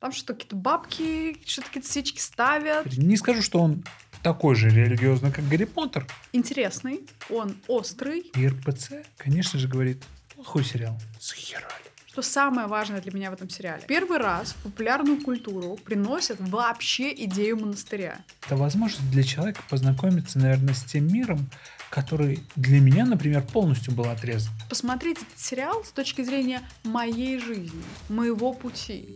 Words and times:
Там 0.00 0.12
что, 0.12 0.34
какие-то 0.34 0.56
бабки, 0.56 1.38
что-то 1.46 1.68
какие-то 1.68 1.90
свечки 1.90 2.20
ставят. 2.20 2.86
Не 2.96 3.16
скажу, 3.16 3.42
что 3.42 3.60
он 3.60 3.84
такой 4.22 4.54
же 4.54 4.68
религиозный, 4.68 5.32
как 5.32 5.48
Гарри 5.48 5.64
Поттер. 5.64 6.06
Интересный, 6.32 7.06
он 7.30 7.56
острый. 7.68 8.20
И 8.34 8.48
РПЦ, 8.48 9.06
конечно 9.16 9.58
же, 9.58 9.68
говорит, 9.68 10.02
плохой 10.34 10.64
сериал. 10.64 10.98
Схерали. 11.18 11.66
Что 12.06 12.22
самое 12.22 12.66
важное 12.66 13.02
для 13.02 13.12
меня 13.12 13.30
в 13.30 13.34
этом 13.34 13.50
сериале? 13.50 13.82
Первый 13.86 14.18
раз 14.18 14.52
в 14.52 14.62
популярную 14.62 15.20
культуру 15.20 15.76
приносят 15.76 16.38
вообще 16.40 17.12
идею 17.24 17.58
монастыря. 17.58 18.24
Это 18.46 18.56
возможность 18.56 19.10
для 19.10 19.22
человека 19.22 19.62
познакомиться, 19.68 20.38
наверное, 20.38 20.72
с 20.72 20.82
тем 20.82 21.12
миром, 21.12 21.50
который 21.90 22.42
для 22.56 22.80
меня, 22.80 23.04
например, 23.04 23.42
полностью 23.42 23.92
был 23.92 24.06
отрезан. 24.06 24.50
Посмотреть 24.70 25.18
этот 25.18 25.38
сериал 25.38 25.84
с 25.84 25.90
точки 25.90 26.22
зрения 26.22 26.62
моей 26.84 27.38
жизни, 27.38 27.82
моего 28.08 28.54
пути. 28.54 29.08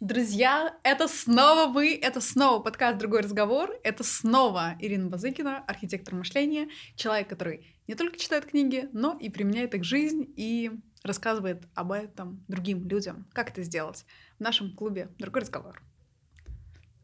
Друзья, 0.00 0.74
это 0.82 1.08
снова 1.08 1.70
вы, 1.70 1.94
это 1.94 2.22
снова 2.22 2.62
подкаст 2.62 2.96
«Другой 2.96 3.20
разговор», 3.20 3.70
это 3.84 4.02
снова 4.02 4.74
Ирина 4.78 5.10
Базыкина, 5.10 5.58
архитектор 5.66 6.14
мышления, 6.14 6.68
человек, 6.96 7.28
который 7.28 7.66
не 7.86 7.94
только 7.94 8.18
читает 8.18 8.46
книги, 8.46 8.88
но 8.94 9.18
и 9.20 9.28
применяет 9.28 9.74
их 9.74 9.82
в 9.82 9.84
жизнь 9.84 10.24
и 10.36 10.70
рассказывает 11.02 11.68
об 11.74 11.92
этом 11.92 12.42
другим 12.48 12.88
людям. 12.88 13.26
Как 13.34 13.50
это 13.50 13.62
сделать 13.62 14.06
в 14.38 14.40
нашем 14.40 14.74
клубе 14.74 15.10
«Другой 15.18 15.42
разговор». 15.42 15.82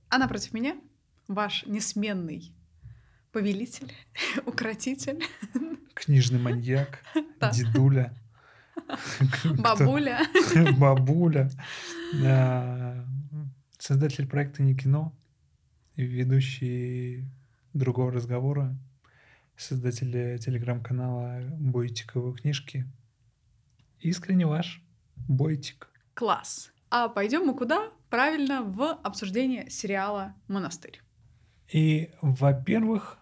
А 0.08 0.16
напротив 0.16 0.54
меня 0.54 0.80
ваш 1.28 1.66
несменный 1.66 2.50
повелитель, 3.30 3.92
укротитель. 4.46 5.22
Книжный 5.92 6.38
маньяк, 6.38 7.02
дедуля. 7.52 8.14
Бабуля. 9.58 10.20
Бабуля. 10.78 11.50
Создатель 13.78 14.26
проекта 14.26 14.62
«Не 14.62 14.74
кино», 14.74 15.12
ведущий 15.96 17.24
другого 17.72 18.10
разговора, 18.10 18.76
создатель 19.56 20.38
телеграм-канала 20.38 21.40
«Бойтиковые 21.58 22.34
книжки». 22.34 22.86
Искренне 24.00 24.46
ваш 24.46 24.82
Бойтик. 25.28 25.88
Класс. 26.14 26.70
А 26.90 27.08
пойдем 27.08 27.46
мы 27.46 27.54
куда? 27.54 27.90
Правильно, 28.10 28.62
в 28.62 28.82
обсуждение 29.02 29.70
сериала 29.70 30.34
«Монастырь». 30.48 31.00
И, 31.72 32.10
во-первых, 32.22 33.18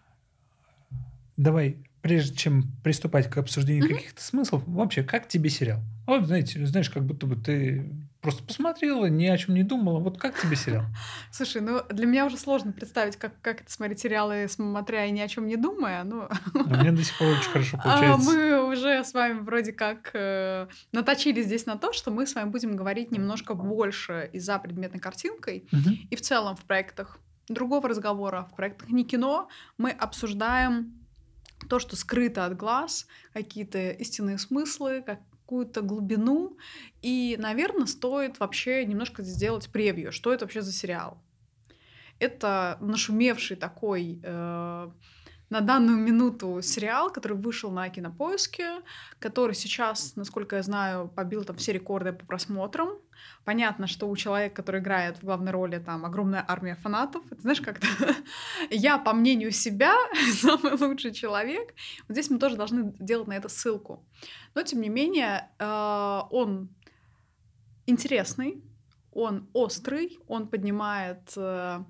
давай 1.36 1.84
прежде 2.02 2.36
чем 2.36 2.70
приступать 2.82 3.30
к 3.30 3.38
обсуждению 3.38 3.88
mm-hmm. 3.88 3.94
каких-то 3.94 4.22
смыслов, 4.22 4.62
вообще, 4.66 5.02
как 5.02 5.26
тебе 5.26 5.48
сериал? 5.48 5.80
Вот, 6.06 6.26
знаете, 6.26 6.64
знаешь, 6.66 6.90
как 6.90 7.04
будто 7.04 7.26
бы 7.26 7.36
ты 7.36 7.90
просто 8.24 8.42
посмотрела, 8.42 9.04
ни 9.04 9.26
о 9.26 9.36
чем 9.36 9.54
не 9.54 9.62
думала. 9.62 9.98
Вот 9.98 10.18
как 10.18 10.40
тебе 10.40 10.56
сериал? 10.56 10.84
Слушай, 11.30 11.60
ну 11.60 11.82
для 11.90 12.06
меня 12.06 12.24
уже 12.24 12.38
сложно 12.38 12.72
представить, 12.72 13.16
как, 13.16 13.38
как 13.42 13.60
это 13.60 13.70
смотреть 13.70 14.00
сериалы, 14.00 14.46
смотря 14.48 15.04
и 15.04 15.10
ни 15.10 15.20
о 15.20 15.28
чем 15.28 15.46
не 15.46 15.56
думая. 15.56 16.04
Но... 16.04 16.30
У 16.54 16.70
меня 16.70 16.90
до 16.90 17.04
сих 17.04 17.18
пор 17.18 17.28
очень 17.28 17.50
хорошо 17.50 17.78
а, 17.80 17.82
получается. 17.82 18.30
Мы 18.30 18.72
уже 18.72 19.04
с 19.04 19.12
вами 19.12 19.40
вроде 19.40 19.72
как 19.72 20.10
э, 20.14 20.68
наточили 20.92 21.42
здесь 21.42 21.66
на 21.66 21.76
то, 21.76 21.92
что 21.92 22.10
мы 22.10 22.26
с 22.26 22.34
вами 22.34 22.48
будем 22.48 22.76
говорить 22.76 23.10
немножко 23.10 23.52
больше 23.52 24.30
и 24.32 24.38
за 24.38 24.58
предметной 24.58 25.00
картинкой. 25.00 25.68
Угу. 25.70 25.90
И 26.08 26.16
в 26.16 26.22
целом 26.22 26.56
в 26.56 26.64
проектах 26.64 27.18
другого 27.48 27.90
разговора, 27.90 28.48
в 28.50 28.56
проектах 28.56 28.88
не 28.88 29.04
кино 29.04 29.48
мы 29.76 29.90
обсуждаем 29.90 30.94
то, 31.68 31.78
что 31.78 31.94
скрыто 31.94 32.46
от 32.46 32.56
глаз, 32.56 33.06
какие-то 33.34 33.90
истинные 33.90 34.38
смыслы, 34.38 35.04
какую-то 35.44 35.82
глубину. 35.82 36.56
И, 37.02 37.36
наверное, 37.38 37.86
стоит 37.86 38.40
вообще 38.40 38.84
немножко 38.84 39.22
сделать 39.22 39.68
превью, 39.70 40.10
что 40.10 40.32
это 40.32 40.44
вообще 40.44 40.62
за 40.62 40.72
сериал. 40.72 41.18
Это 42.18 42.78
нашумевший 42.80 43.56
такой 43.56 44.20
э, 44.22 44.90
на 45.50 45.60
данную 45.60 45.98
минуту 45.98 46.60
сериал, 46.62 47.10
который 47.10 47.36
вышел 47.36 47.70
на 47.70 47.88
кинопоиске, 47.88 48.80
который 49.18 49.54
сейчас, 49.54 50.16
насколько 50.16 50.56
я 50.56 50.62
знаю, 50.62 51.08
побил 51.08 51.44
там 51.44 51.56
все 51.56 51.72
рекорды 51.72 52.12
по 52.12 52.24
просмотрам. 52.24 52.90
Понятно, 53.44 53.86
что 53.86 54.08
у 54.08 54.16
человека, 54.16 54.56
который 54.56 54.80
играет 54.80 55.18
в 55.18 55.24
главной 55.24 55.52
роли, 55.52 55.78
там 55.78 56.04
огромная 56.04 56.44
армия 56.46 56.76
фанатов. 56.76 57.22
Это 57.30 57.42
знаешь, 57.42 57.60
как-то 57.60 57.86
я, 58.70 58.98
по 58.98 59.12
мнению 59.12 59.50
себя, 59.50 59.94
самый 60.32 60.72
лучший 60.76 61.12
человек. 61.12 61.74
Вот 62.08 62.14
здесь 62.14 62.30
мы 62.30 62.38
тоже 62.38 62.56
должны 62.56 62.94
делать 62.98 63.28
на 63.28 63.34
это 63.34 63.48
ссылку. 63.48 64.04
Но, 64.54 64.62
тем 64.62 64.80
не 64.80 64.88
менее, 64.88 65.50
э, 65.58 66.20
он 66.30 66.70
интересный, 67.86 68.62
он 69.12 69.48
острый, 69.52 70.18
он 70.26 70.48
поднимает 70.48 71.32
э, 71.36 71.84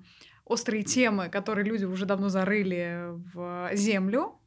острые 0.45 0.83
темы, 0.83 1.29
которые 1.29 1.65
люди 1.65 1.85
уже 1.85 2.05
давно 2.05 2.29
зарыли 2.29 3.09
в 3.33 3.71
землю. 3.73 4.39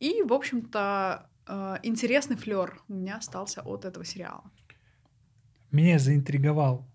И, 0.00 0.22
в 0.22 0.32
общем-то, 0.32 1.30
э, 1.46 1.76
интересный 1.82 2.36
флер 2.36 2.82
у 2.88 2.94
меня 2.94 3.16
остался 3.16 3.62
от 3.62 3.84
этого 3.84 4.04
сериала. 4.04 4.44
Меня 5.70 5.98
заинтриговал 5.98 6.86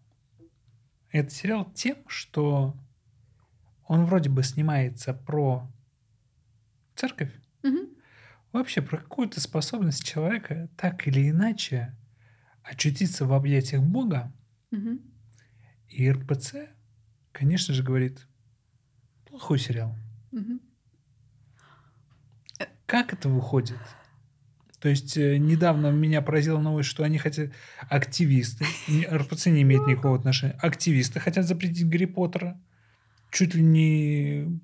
этот 1.11 1.31
сериал 1.31 1.72
тем, 1.73 1.97
что 2.07 2.75
он 3.88 4.06
вроде 4.06 4.29
бы 4.29 4.44
снимается 4.44 5.13
про 5.13 5.67
церковь, 6.95 7.34
угу. 7.63 7.90
вообще 8.51 8.81
про 8.81 8.97
какую-то 8.97 9.41
способность 9.41 10.06
человека 10.06 10.69
так 10.78 11.07
или 11.07 11.29
иначе 11.29 11.95
очутиться 12.63 13.25
в 13.25 13.34
объятиях 13.34 13.81
Бога. 13.81 14.31
Угу. 14.72 15.00
И 15.90 16.09
РПЦ, 16.09 16.69
конечно 17.31 17.73
же, 17.73 17.84
говорит, 17.84 18.28
Плохой 19.31 19.57
сериал. 19.57 19.95
Угу. 20.33 20.59
Как 22.85 23.13
это 23.13 23.29
выходит? 23.29 23.79
То 24.81 24.89
есть 24.89 25.15
э, 25.15 25.37
недавно 25.37 25.91
меня 25.91 26.21
поразила 26.21 26.59
новость, 26.59 26.89
что 26.89 27.03
они 27.03 27.17
хотят... 27.17 27.51
Активисты, 27.89 28.65
РПЦ 29.09 29.47
не 29.47 29.61
имеет 29.61 29.87
никакого 29.87 30.17
отношения, 30.17 30.57
активисты 30.59 31.19
хотят 31.19 31.45
запретить 31.45 31.87
Гарри 31.87 32.05
Поттера. 32.05 32.59
Чуть 33.31 33.55
ли 33.55 33.61
не 33.61 34.59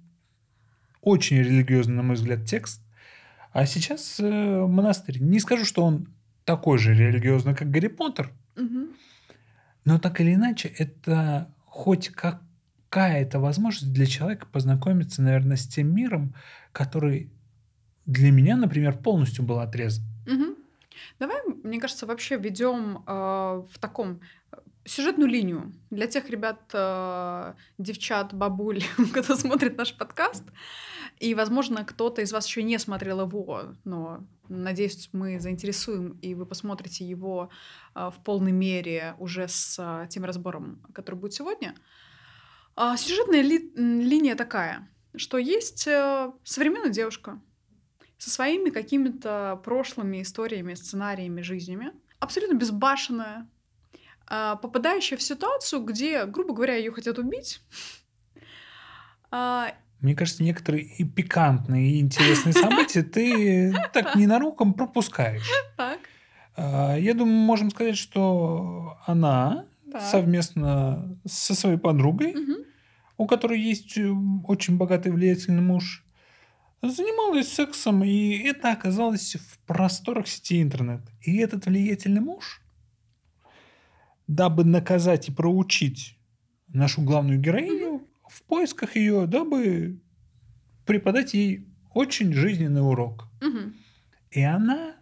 очень 1.02 1.38
религиозный, 1.38 1.96
на 1.96 2.04
мой 2.04 2.16
взгляд, 2.16 2.44
текст. 2.46 2.82
А 3.54 3.66
сейчас 3.66 4.20
э, 4.20 4.66
монастырь. 4.68 5.20
Не 5.20 5.40
скажу, 5.40 5.64
что 5.64 5.86
он 5.86 6.14
такой 6.44 6.78
же 6.78 6.94
религиозный, 6.94 7.56
как 7.56 7.72
Гарри 7.72 7.88
Поттер. 7.88 8.34
Угу. 8.58 8.88
Но 9.86 10.00
так 10.00 10.20
или 10.20 10.34
иначе, 10.34 10.68
это 10.68 11.50
хоть 11.66 12.10
как 12.10 12.42
какая-то 12.90 13.40
возможность 13.40 13.94
для 13.94 14.06
человека 14.06 14.48
познакомиться, 14.52 15.22
наверное, 15.22 15.58
с 15.58 15.68
тем 15.68 15.94
миром, 15.94 16.34
который 16.72 17.32
для 18.06 18.32
меня, 18.32 18.56
например, 18.56 18.98
полностью 18.98 19.44
был 19.44 19.60
отрезан. 19.60 20.04
Угу. 20.26 20.56
Давай, 21.20 21.42
мне 21.64 21.80
кажется, 21.80 22.06
вообще 22.06 22.38
ведем 22.38 23.04
э, 23.06 23.12
в 23.70 23.80
таком 23.80 24.22
э, 24.52 24.58
сюжетную 24.86 25.30
линию 25.30 25.74
для 25.90 26.08
тех 26.08 26.30
ребят, 26.30 26.62
э, 26.74 27.54
девчат, 27.78 28.34
бабуль, 28.34 28.82
кто 29.14 29.36
смотрит 29.36 29.78
наш 29.78 29.94
подкаст. 29.96 30.44
И, 31.20 31.34
возможно, 31.34 31.84
кто-то 31.84 32.22
из 32.22 32.32
вас 32.32 32.48
еще 32.48 32.64
не 32.64 32.78
смотрел 32.78 33.22
его, 33.22 33.74
но 33.84 34.24
надеюсь, 34.50 35.10
мы 35.14 35.40
заинтересуем, 35.40 36.12
и 36.22 36.36
вы 36.36 36.46
посмотрите 36.46 37.06
его 37.06 37.50
э, 37.96 38.10
в 38.14 38.24
полной 38.24 38.52
мере 38.52 39.16
уже 39.20 39.48
с 39.48 39.78
э, 39.80 40.08
тем 40.10 40.24
разбором, 40.26 40.80
который 40.94 41.16
будет 41.16 41.34
сегодня. 41.34 41.76
А, 42.80 42.96
сюжетная 42.96 43.42
ли, 43.42 43.72
линия 43.76 44.36
такая, 44.36 44.88
что 45.16 45.40
есть 45.40 45.88
э, 45.88 46.32
современная 46.44 46.92
девушка 46.92 47.42
со 48.20 48.30
своими 48.30 48.70
какими-то 48.70 49.60
прошлыми 49.64 50.22
историями, 50.22 50.76
сценариями, 50.76 51.42
жизнями, 51.42 51.92
абсолютно 52.20 52.54
безбашенная, 52.56 53.50
а, 54.28 54.58
попадающая 54.58 55.18
в 55.18 55.24
ситуацию, 55.24 55.84
где, 55.84 56.26
грубо 56.26 56.54
говоря, 56.54 56.76
ее 56.76 56.92
хотят 56.92 57.18
убить. 57.18 57.62
А, 59.32 59.74
Мне 60.00 60.16
кажется, 60.16 60.44
некоторые 60.44 60.84
и 60.84 61.04
пикантные, 61.04 61.94
и 61.94 62.00
интересные 62.00 62.54
события 62.54 63.02
ты 63.02 63.74
так 63.92 64.16
ненароком 64.16 64.76
пропускаешь. 64.76 65.50
Так. 65.78 66.00
Я 66.56 67.14
думаю, 67.16 67.38
можем 67.38 67.72
сказать, 67.72 67.98
что 67.98 68.98
она 69.06 69.66
так. 69.92 70.02
совместно 70.02 71.18
со 71.26 71.56
своей 71.56 71.78
подругой 71.78 72.32
угу 72.32 72.68
у 73.18 73.26
которой 73.26 73.60
есть 73.60 73.98
э, 73.98 74.10
очень 74.46 74.78
богатый 74.78 75.12
влиятельный 75.12 75.62
муж, 75.62 76.06
занималась 76.82 77.52
сексом, 77.52 78.04
и 78.04 78.38
это 78.38 78.72
оказалось 78.72 79.36
в 79.36 79.60
просторах 79.66 80.28
сети 80.28 80.62
интернет. 80.62 81.02
И 81.22 81.38
этот 81.38 81.66
влиятельный 81.66 82.22
муж, 82.22 82.62
дабы 84.28 84.64
наказать 84.64 85.30
и 85.30 85.32
проучить 85.32 86.18
нашу 86.68 87.02
главную 87.02 87.40
героиню, 87.40 88.08
в 88.30 88.44
поисках 88.44 88.96
ее, 88.96 89.26
дабы 89.26 90.02
преподать 90.86 91.34
ей 91.34 91.68
очень 91.94 92.34
жизненный 92.34 92.82
урок. 92.82 93.28
Угу. 93.42 93.74
И 94.32 94.42
она 94.42 94.96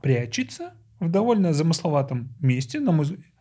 прячется 0.00 0.74
в 1.00 1.10
довольно 1.10 1.52
замысловатом 1.52 2.34
месте, 2.40 2.78
на 2.78 2.92
мой 2.92 3.06
взгляд. 3.06 3.31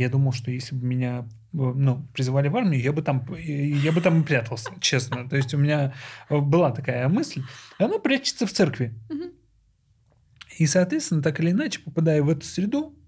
Я 0.00 0.08
думал, 0.08 0.32
что 0.32 0.50
если 0.50 0.74
бы 0.74 0.86
меня 0.86 1.28
ну, 1.52 2.08
призывали 2.14 2.48
в 2.48 2.56
армию, 2.56 2.80
я 2.80 2.90
бы 2.90 3.02
там, 3.02 3.22
я 3.36 3.92
бы 3.92 4.00
там 4.00 4.24
прятался, 4.24 4.70
честно. 4.80 5.28
То 5.28 5.36
есть 5.36 5.52
у 5.52 5.58
меня 5.58 5.92
была 6.30 6.70
такая 6.70 7.06
мысль. 7.10 7.42
Она 7.78 7.98
прячется 7.98 8.46
в 8.46 8.52
церкви. 8.52 8.94
И, 10.56 10.66
соответственно, 10.66 11.20
так 11.20 11.38
или 11.40 11.50
иначе, 11.50 11.80
попадая 11.80 12.22
в 12.22 12.30
эту 12.30 12.46
среду, 12.46 12.98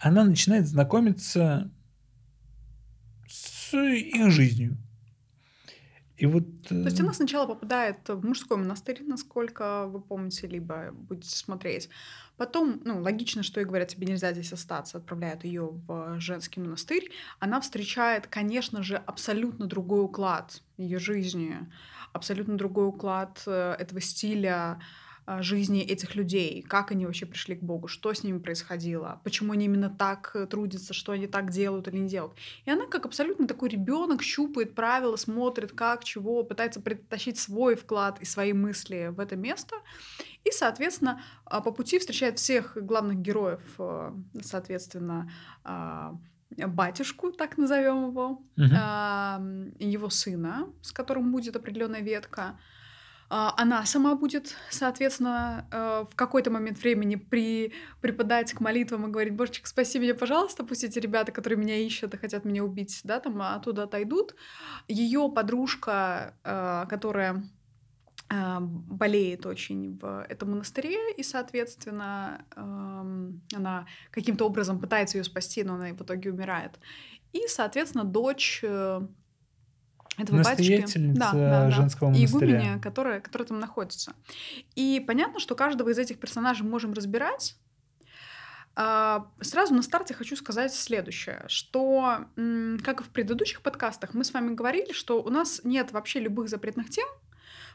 она 0.00 0.24
начинает 0.24 0.66
знакомиться 0.66 1.70
с 3.28 3.72
их 3.76 4.32
жизнью. 4.32 4.76
И 6.16 6.26
вот... 6.26 6.44
То 6.68 6.74
есть 6.74 7.00
она 7.00 7.10
э, 7.10 7.14
сначала 7.14 7.46
попадает 7.46 8.08
в 8.08 8.24
мужской 8.24 8.56
монастырь, 8.56 9.02
насколько 9.02 9.86
вы 9.86 10.00
помните, 10.00 10.46
либо 10.46 10.90
будете 10.92 11.30
смотреть. 11.30 11.88
Потом, 12.36 12.80
ну, 12.84 13.00
логично, 13.00 13.42
что 13.42 13.60
и 13.60 13.64
говорят, 13.64 13.88
тебе 13.88 14.06
нельзя 14.06 14.32
здесь 14.32 14.52
остаться, 14.52 14.98
отправляют 14.98 15.44
ее 15.44 15.68
в 15.86 16.20
женский 16.20 16.60
монастырь. 16.60 17.10
Она 17.38 17.60
встречает, 17.60 18.26
конечно 18.26 18.82
же, 18.82 18.96
абсолютно 18.96 19.66
другой 19.66 20.04
уклад 20.04 20.62
ее 20.76 20.98
жизни, 20.98 21.56
абсолютно 22.12 22.56
другой 22.56 22.88
уклад 22.88 23.42
э, 23.46 23.76
этого 23.78 24.00
стиля, 24.00 24.80
жизни 25.26 25.80
этих 25.80 26.14
людей, 26.16 26.62
как 26.62 26.90
они 26.90 27.06
вообще 27.06 27.26
пришли 27.26 27.54
к 27.54 27.62
Богу, 27.62 27.86
что 27.86 28.12
с 28.12 28.24
ними 28.24 28.38
происходило, 28.38 29.20
почему 29.24 29.52
они 29.52 29.66
именно 29.66 29.88
так 29.88 30.32
э, 30.34 30.46
трудятся, 30.46 30.94
что 30.94 31.12
они 31.12 31.26
так 31.26 31.50
делают 31.50 31.86
или 31.88 31.98
не 31.98 32.08
делают. 32.08 32.34
И 32.64 32.70
она 32.70 32.86
как 32.86 33.06
абсолютно 33.06 33.46
такой 33.46 33.68
ребенок 33.68 34.22
щупает 34.22 34.74
правила, 34.74 35.16
смотрит, 35.16 35.72
как, 35.72 36.02
чего, 36.02 36.42
пытается 36.42 36.80
притащить 36.80 37.38
свой 37.38 37.76
вклад 37.76 38.20
и 38.20 38.24
свои 38.24 38.52
мысли 38.52 39.12
в 39.12 39.20
это 39.20 39.36
место. 39.36 39.76
И, 40.44 40.50
соответственно, 40.50 41.22
а, 41.44 41.60
по 41.60 41.70
пути 41.70 42.00
встречает 42.00 42.38
всех 42.38 42.76
главных 42.76 43.18
героев, 43.18 43.62
э, 43.78 44.12
соответственно, 44.42 45.30
а, 45.62 46.18
батюшку, 46.56 47.30
так 47.30 47.58
назовем 47.58 48.08
его, 48.08 48.42
uh 48.58 49.72
его 49.78 50.10
сына, 50.10 50.68
с 50.82 50.92
которым 50.92 51.32
будет 51.32 51.56
определенная 51.56 52.02
ветка, 52.02 52.42
а, 52.42 52.58
она 53.34 53.86
сама 53.86 54.14
будет, 54.14 54.54
соответственно, 54.68 55.66
э, 55.70 56.04
в 56.10 56.14
какой-то 56.14 56.50
момент 56.50 56.78
времени 56.78 57.16
при, 57.16 57.72
припадать 58.02 58.52
к 58.52 58.60
молитвам 58.60 59.06
и 59.06 59.10
говорить, 59.10 59.34
божечек, 59.34 59.66
спаси 59.66 59.98
меня, 59.98 60.14
пожалуйста, 60.14 60.64
пусть 60.64 60.84
эти 60.84 60.98
ребята, 60.98 61.32
которые 61.32 61.58
меня 61.58 61.78
ищут 61.78 62.12
и 62.12 62.18
хотят 62.18 62.44
меня 62.44 62.62
убить, 62.62 63.00
да, 63.04 63.20
там 63.20 63.40
оттуда 63.40 63.84
отойдут. 63.84 64.34
Ее 64.86 65.32
подружка, 65.34 66.34
э, 66.44 66.84
которая 66.90 67.42
э, 68.28 68.58
болеет 68.60 69.46
очень 69.46 69.96
в 69.96 70.26
этом 70.28 70.50
монастыре, 70.50 71.14
и, 71.16 71.22
соответственно, 71.22 72.44
эм, 72.54 73.40
она 73.54 73.86
каким-то 74.10 74.44
образом 74.44 74.78
пытается 74.78 75.16
ее 75.16 75.24
спасти, 75.24 75.64
но 75.64 75.76
она 75.76 75.88
в 75.94 76.02
итоге 76.02 76.30
умирает. 76.30 76.78
И, 77.32 77.46
соответственно, 77.48 78.04
дочь 78.04 78.62
этого 80.18 80.36
Настоятельница 80.36 80.98
батюшки. 80.98 81.18
Да, 81.18 81.32
да, 81.32 81.70
женского 81.70 82.10
да. 82.10 82.18
монастыря. 82.18 82.46
Игуменя, 82.46 82.78
которая, 82.80 83.20
которая 83.20 83.48
там 83.48 83.60
находится. 83.60 84.12
И 84.74 85.02
понятно, 85.06 85.40
что 85.40 85.54
каждого 85.54 85.88
из 85.88 85.98
этих 85.98 86.18
персонажей 86.18 86.66
можем 86.66 86.92
разбирать. 86.92 87.56
А, 88.74 89.26
сразу 89.40 89.74
на 89.74 89.82
старте 89.82 90.14
хочу 90.14 90.34
сказать 90.36 90.74
следующее, 90.74 91.44
что, 91.48 92.26
как 92.82 93.00
и 93.00 93.04
в 93.04 93.08
предыдущих 93.10 93.60
подкастах, 93.62 94.14
мы 94.14 94.24
с 94.24 94.32
вами 94.32 94.54
говорили, 94.54 94.92
что 94.92 95.22
у 95.22 95.28
нас 95.28 95.60
нет 95.64 95.92
вообще 95.92 96.20
любых 96.20 96.48
запретных 96.48 96.88
тем, 96.88 97.06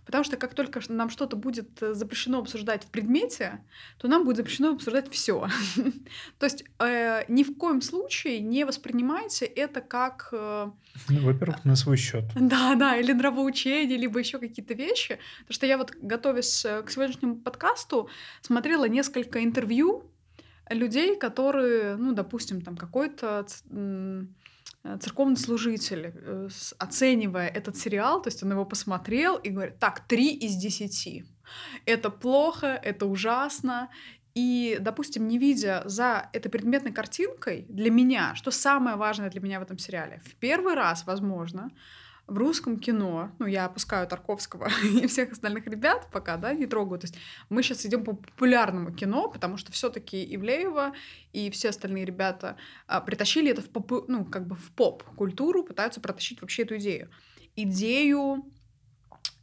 Потому 0.08 0.24
что 0.24 0.38
как 0.38 0.54
только 0.54 0.80
нам 0.88 1.10
что-то 1.10 1.36
будет 1.36 1.84
э, 1.84 1.94
запрещено 1.94 2.40
обсуждать 2.40 2.86
в 2.86 2.88
предмете, 2.88 3.60
то 3.98 4.08
нам 4.08 4.24
будет 4.24 4.38
запрещено 4.38 4.72
обсуждать 4.72 5.12
все. 5.12 5.50
То 6.40 6.46
есть 6.46 6.64
э, 6.80 7.26
ни 7.28 7.44
в 7.44 7.58
коем 7.58 7.82
случае 7.82 8.40
не 8.40 8.64
воспринимайте 8.66 9.46
это 9.46 9.82
как... 9.82 10.30
Э, 10.32 10.72
ну, 11.10 11.22
во-первых, 11.22 11.66
на 11.66 11.76
свой 11.76 11.98
счет. 11.98 12.24
Да, 12.48 12.76
да, 12.76 12.96
или 12.96 13.12
нравоучение, 13.12 13.98
либо 13.98 14.20
еще 14.20 14.40
какие-то 14.40 14.74
вещи. 14.74 15.20
Потому 15.40 15.54
что 15.54 15.66
я 15.66 15.78
вот, 15.78 15.92
готовясь 16.02 16.62
к 16.62 16.90
сегодняшнему 16.90 17.36
подкасту, 17.36 18.10
смотрела 18.42 18.88
несколько 18.88 19.44
интервью 19.44 20.10
людей, 20.70 21.18
которые, 21.18 21.98
ну, 21.98 22.14
допустим, 22.14 22.62
там 22.62 22.78
какой-то 22.78 23.46
церковный 25.00 25.38
служитель, 25.38 26.14
э, 26.14 26.50
оценивая 26.78 27.48
этот 27.48 27.78
сериал, 27.78 28.22
то 28.22 28.30
есть 28.30 28.44
он 28.44 28.52
его 28.52 28.66
посмотрел 28.66 29.36
и 29.36 29.50
говорит, 29.50 29.80
так, 29.80 30.08
три 30.08 30.34
из 30.34 30.56
десяти. 30.56 31.26
Это 31.86 32.10
плохо, 32.10 32.68
это 32.68 33.06
ужасно. 33.06 33.90
И, 34.36 34.78
допустим, 34.80 35.28
не 35.28 35.40
видя 35.40 35.82
за 35.86 36.30
этой 36.32 36.50
предметной 36.50 36.92
картинкой, 36.92 37.66
для 37.70 37.90
меня, 37.90 38.36
что 38.36 38.52
самое 38.52 38.96
важное 38.96 39.30
для 39.30 39.42
меня 39.42 39.60
в 39.60 39.64
этом 39.64 39.80
сериале, 39.80 40.22
в 40.26 40.36
первый 40.36 40.76
раз, 40.76 41.06
возможно, 41.06 41.72
в 42.28 42.38
русском 42.38 42.78
кино, 42.78 43.32
ну, 43.40 43.46
я 43.46 43.66
опускаю 43.66 44.06
Тарковского 44.08 44.70
и 44.84 45.08
всех 45.08 45.32
остальных 45.32 45.66
ребят 45.68 46.08
пока, 46.12 46.38
да, 46.38 46.54
не 46.54 46.66
трогаю. 46.66 47.00
То 47.00 47.06
есть 47.06 47.18
мы 47.50 47.64
сейчас 47.64 47.86
идем 47.86 48.04
по 48.04 48.14
популярному 48.14 48.92
кино, 48.92 49.30
потому 49.30 49.58
что 49.58 49.72
все-таки 49.72 50.36
Ивлеева 50.36 50.94
и 51.32 51.50
все 51.50 51.70
остальные 51.70 52.06
ребята 52.06 52.58
а, 52.86 53.00
притащили 53.00 53.52
это 53.52 53.62
в 53.62 53.70
поп, 53.70 54.08
ну, 54.08 54.26
как 54.26 54.46
бы 54.46 54.56
в 54.56 54.72
поп-культуру, 54.72 55.64
пытаются 55.64 56.02
протащить 56.02 56.42
вообще 56.42 56.64
эту 56.64 56.78
идею. 56.78 57.10
Идею 57.56 58.46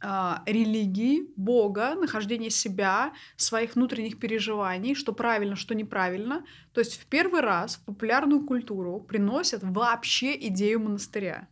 а, 0.01 0.43
религии, 0.45 1.27
Бога, 1.35 1.95
нахождения 1.95 2.51
себя, 2.51 3.13
своих 3.35 3.73
внутренних 3.73 4.19
переживаний, 4.19 4.93
что 4.93 5.11
правильно, 5.11 5.55
что 5.55 5.73
неправильно. 5.73 6.45
То 6.71 6.81
есть 6.81 7.01
в 7.01 7.07
первый 7.07 7.41
раз 7.41 7.77
в 7.77 7.85
популярную 7.85 8.45
культуру 8.45 8.99
приносят 8.99 9.61
вообще 9.63 10.35
идею 10.47 10.81
монастыря 10.81 11.47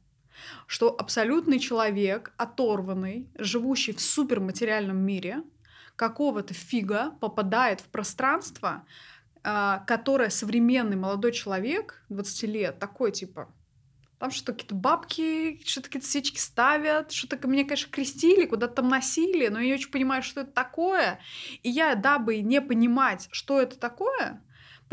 что 0.68 0.90
абсолютный 0.90 1.60
человек, 1.60 2.34
оторванный, 2.38 3.30
живущий 3.38 3.94
в 3.94 4.02
суперматериальном 4.02 4.98
мире, 4.98 5.44
какого-то 5.96 6.54
фига 6.54 7.12
попадает 7.20 7.82
в 7.82 7.86
пространство, 7.86 8.86
а, 9.44 9.80
которое 9.88 10.30
современный 10.30 10.96
молодой 10.96 11.32
человек, 11.32 12.04
20 12.10 12.44
лет, 12.44 12.80
такой 12.80 13.12
типа, 13.12 13.54
там 14.24 14.32
что-то 14.32 14.54
какие-то 14.54 14.76
бабки, 14.76 15.62
что-то 15.66 15.90
какие-то 15.90 16.08
свечки 16.08 16.40
ставят, 16.40 17.12
что-то 17.12 17.46
меня, 17.46 17.66
конечно, 17.66 17.92
крестили, 17.92 18.46
куда-то 18.46 18.76
там 18.76 18.88
носили, 18.88 19.50
но 19.50 19.60
я 19.60 19.66
не 19.66 19.74
очень 19.74 19.92
понимаю, 19.92 20.24
что 20.24 20.42
это 20.42 20.52
такое. 20.52 21.20
И 21.62 21.70
я, 21.70 21.96
дабы 21.96 22.40
не 22.40 22.62
понимать, 22.62 23.28
что 23.32 23.60
это 23.60 23.78
такое, 23.78 24.42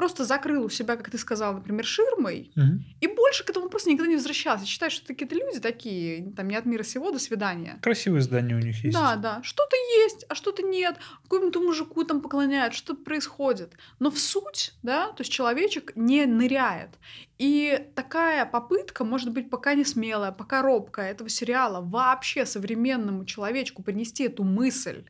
просто 0.01 0.25
закрыл 0.25 0.65
у 0.65 0.71
себя, 0.71 0.97
как 0.97 1.11
ты 1.11 1.19
сказал, 1.19 1.53
например, 1.53 1.85
ширмой, 1.85 2.51
угу. 2.57 2.83
и 3.03 3.07
больше 3.07 3.45
к 3.45 3.51
этому 3.51 3.69
просто 3.69 3.91
никогда 3.91 4.09
не 4.09 4.17
возвращался. 4.17 4.65
Считаю, 4.65 4.91
что 4.91 5.07
какие-то 5.07 5.35
люди 5.35 5.61
такие, 5.61 6.33
там, 6.35 6.49
не 6.49 6.57
от 6.57 6.65
мира 6.65 6.83
сего, 6.83 7.11
до 7.11 7.19
свидания. 7.19 7.79
Красивые 7.83 8.23
здания 8.23 8.55
у 8.55 8.61
них 8.61 8.83
есть. 8.83 8.97
Да, 8.97 9.17
да. 9.17 9.43
Что-то 9.43 9.77
есть, 10.03 10.25
а 10.31 10.35
что-то 10.35 10.63
нет. 10.63 10.97
Какому-то 11.25 11.61
мужику 11.61 12.03
там 12.05 12.23
поклоняют, 12.23 12.73
что-то 12.73 13.03
происходит. 13.03 13.75
Но 13.99 14.11
в 14.11 14.19
суть, 14.19 14.73
да, 14.83 15.09
то 15.09 15.21
есть 15.21 15.31
человечек 15.31 15.93
не 15.97 16.25
ныряет. 16.25 16.93
И 17.37 17.91
такая 17.95 18.47
попытка, 18.47 19.05
может 19.05 19.31
быть, 19.35 19.51
пока 19.51 19.75
не 19.75 19.85
смелая, 19.85 20.33
пока 20.33 20.63
робкая 20.63 21.11
этого 21.11 21.29
сериала 21.29 21.83
вообще 21.83 22.47
современному 22.47 23.27
человечку 23.27 23.83
принести 23.83 24.25
эту 24.25 24.45
мысль, 24.45 25.05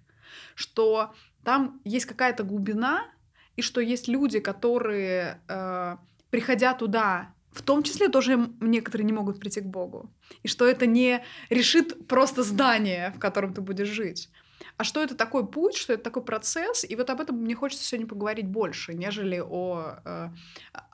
что 0.56 1.14
там 1.44 1.80
есть 1.84 2.06
какая-то 2.06 2.42
глубина, 2.42 3.04
и 3.56 3.62
что 3.62 3.80
есть 3.80 4.08
люди, 4.08 4.40
которые, 4.40 5.40
э, 5.48 5.96
приходя 6.30 6.74
туда, 6.74 7.34
в 7.52 7.62
том 7.62 7.82
числе 7.82 8.08
тоже 8.08 8.48
некоторые 8.60 9.04
не 9.04 9.12
могут 9.12 9.40
прийти 9.40 9.60
к 9.60 9.66
Богу. 9.66 10.10
И 10.42 10.48
что 10.48 10.66
это 10.66 10.86
не 10.86 11.22
решит 11.48 12.06
просто 12.06 12.42
здание, 12.42 13.12
в 13.16 13.18
котором 13.18 13.52
ты 13.52 13.60
будешь 13.60 13.88
жить. 13.88 14.30
А 14.76 14.84
что 14.84 15.02
это 15.02 15.14
такой 15.14 15.46
путь, 15.46 15.76
что 15.76 15.92
это 15.92 16.02
такой 16.02 16.24
процесс, 16.24 16.84
и 16.88 16.96
вот 16.96 17.10
об 17.10 17.20
этом 17.20 17.36
мне 17.36 17.54
хочется 17.54 17.84
сегодня 17.84 18.06
поговорить 18.06 18.46
больше, 18.46 18.94
нежели 18.94 19.42
о 19.44 19.96
э, 20.04 20.28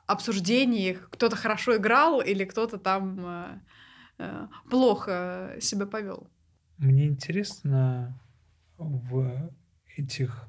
обсуждении, 0.07 0.97
кто-то 1.09 1.35
хорошо 1.35 1.77
играл 1.77 2.21
или 2.21 2.43
кто-то 2.45 2.77
там 2.77 3.25
э, 3.25 3.59
э, 4.19 4.47
плохо 4.69 5.57
себя 5.61 5.85
повел. 5.85 6.27
Мне 6.77 7.07
интересно 7.07 8.19
в 8.77 9.51
этих 9.95 10.47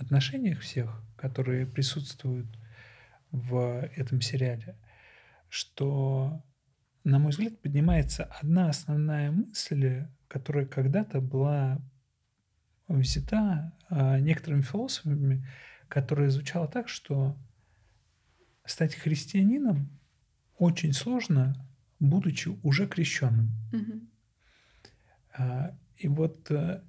отношениях 0.00 0.60
всех, 0.60 1.02
которые 1.16 1.66
присутствуют 1.66 2.46
в 3.30 3.88
этом 3.94 4.20
сериале, 4.20 4.76
что, 5.48 6.42
на 7.04 7.18
мой 7.18 7.30
взгляд, 7.30 7.60
поднимается 7.60 8.24
одна 8.24 8.68
основная 8.68 9.30
мысль, 9.30 10.06
которая 10.28 10.66
когда-то 10.66 11.20
была 11.20 11.80
взята 12.88 13.72
а, 13.88 14.18
некоторыми 14.18 14.62
философами, 14.62 15.46
которая 15.88 16.30
звучала 16.30 16.68
так, 16.68 16.88
что 16.88 17.36
стать 18.64 18.94
христианином 18.94 19.88
очень 20.56 20.92
сложно, 20.92 21.54
будучи 21.98 22.48
уже 22.62 22.86
крещенным. 22.86 23.50
Угу. 23.72 24.00
И 25.96 26.08
вот 26.08 26.50
э, 26.50 26.82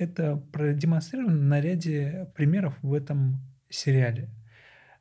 это 0.00 0.36
продемонстрировано 0.52 1.36
на 1.36 1.60
ряде 1.60 2.32
примеров 2.34 2.74
в 2.82 2.94
этом 2.94 3.40
сериале. 3.68 4.30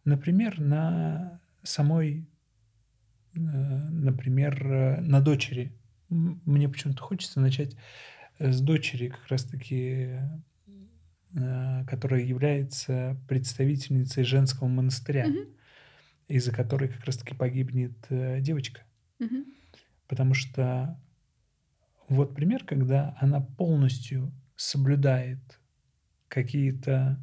Например, 0.03 0.60
на 0.60 1.39
самой, 1.63 2.27
э, 3.34 3.39
например, 3.39 4.62
э, 4.68 5.01
на 5.01 5.22
дочери. 5.22 5.72
Мне 6.10 6.68
почему-то 6.68 7.01
хочется 7.01 7.39
начать 7.39 7.77
с 8.39 8.60
дочери 8.62 9.10
как 9.10 9.27
раз-таки, 9.27 10.18
которая 11.88 12.22
является 12.24 13.15
представительницей 13.27 14.24
женского 14.24 14.68
монастыря, 14.68 15.27
Мгм. 15.27 15.46
из-за 16.27 16.51
которой 16.51 16.89
как 16.89 17.06
раз-таки 17.06 17.36
погибнет 17.36 17.94
девочка. 18.41 18.82
Мгм. 19.20 19.46
Потому 20.08 20.34
что 20.34 21.00
вот 22.08 22.34
пример, 22.34 22.65
когда 22.65 23.15
она 23.20 23.39
полностью 23.41 24.34
соблюдает 24.59 25.39
какие-то 26.27 27.17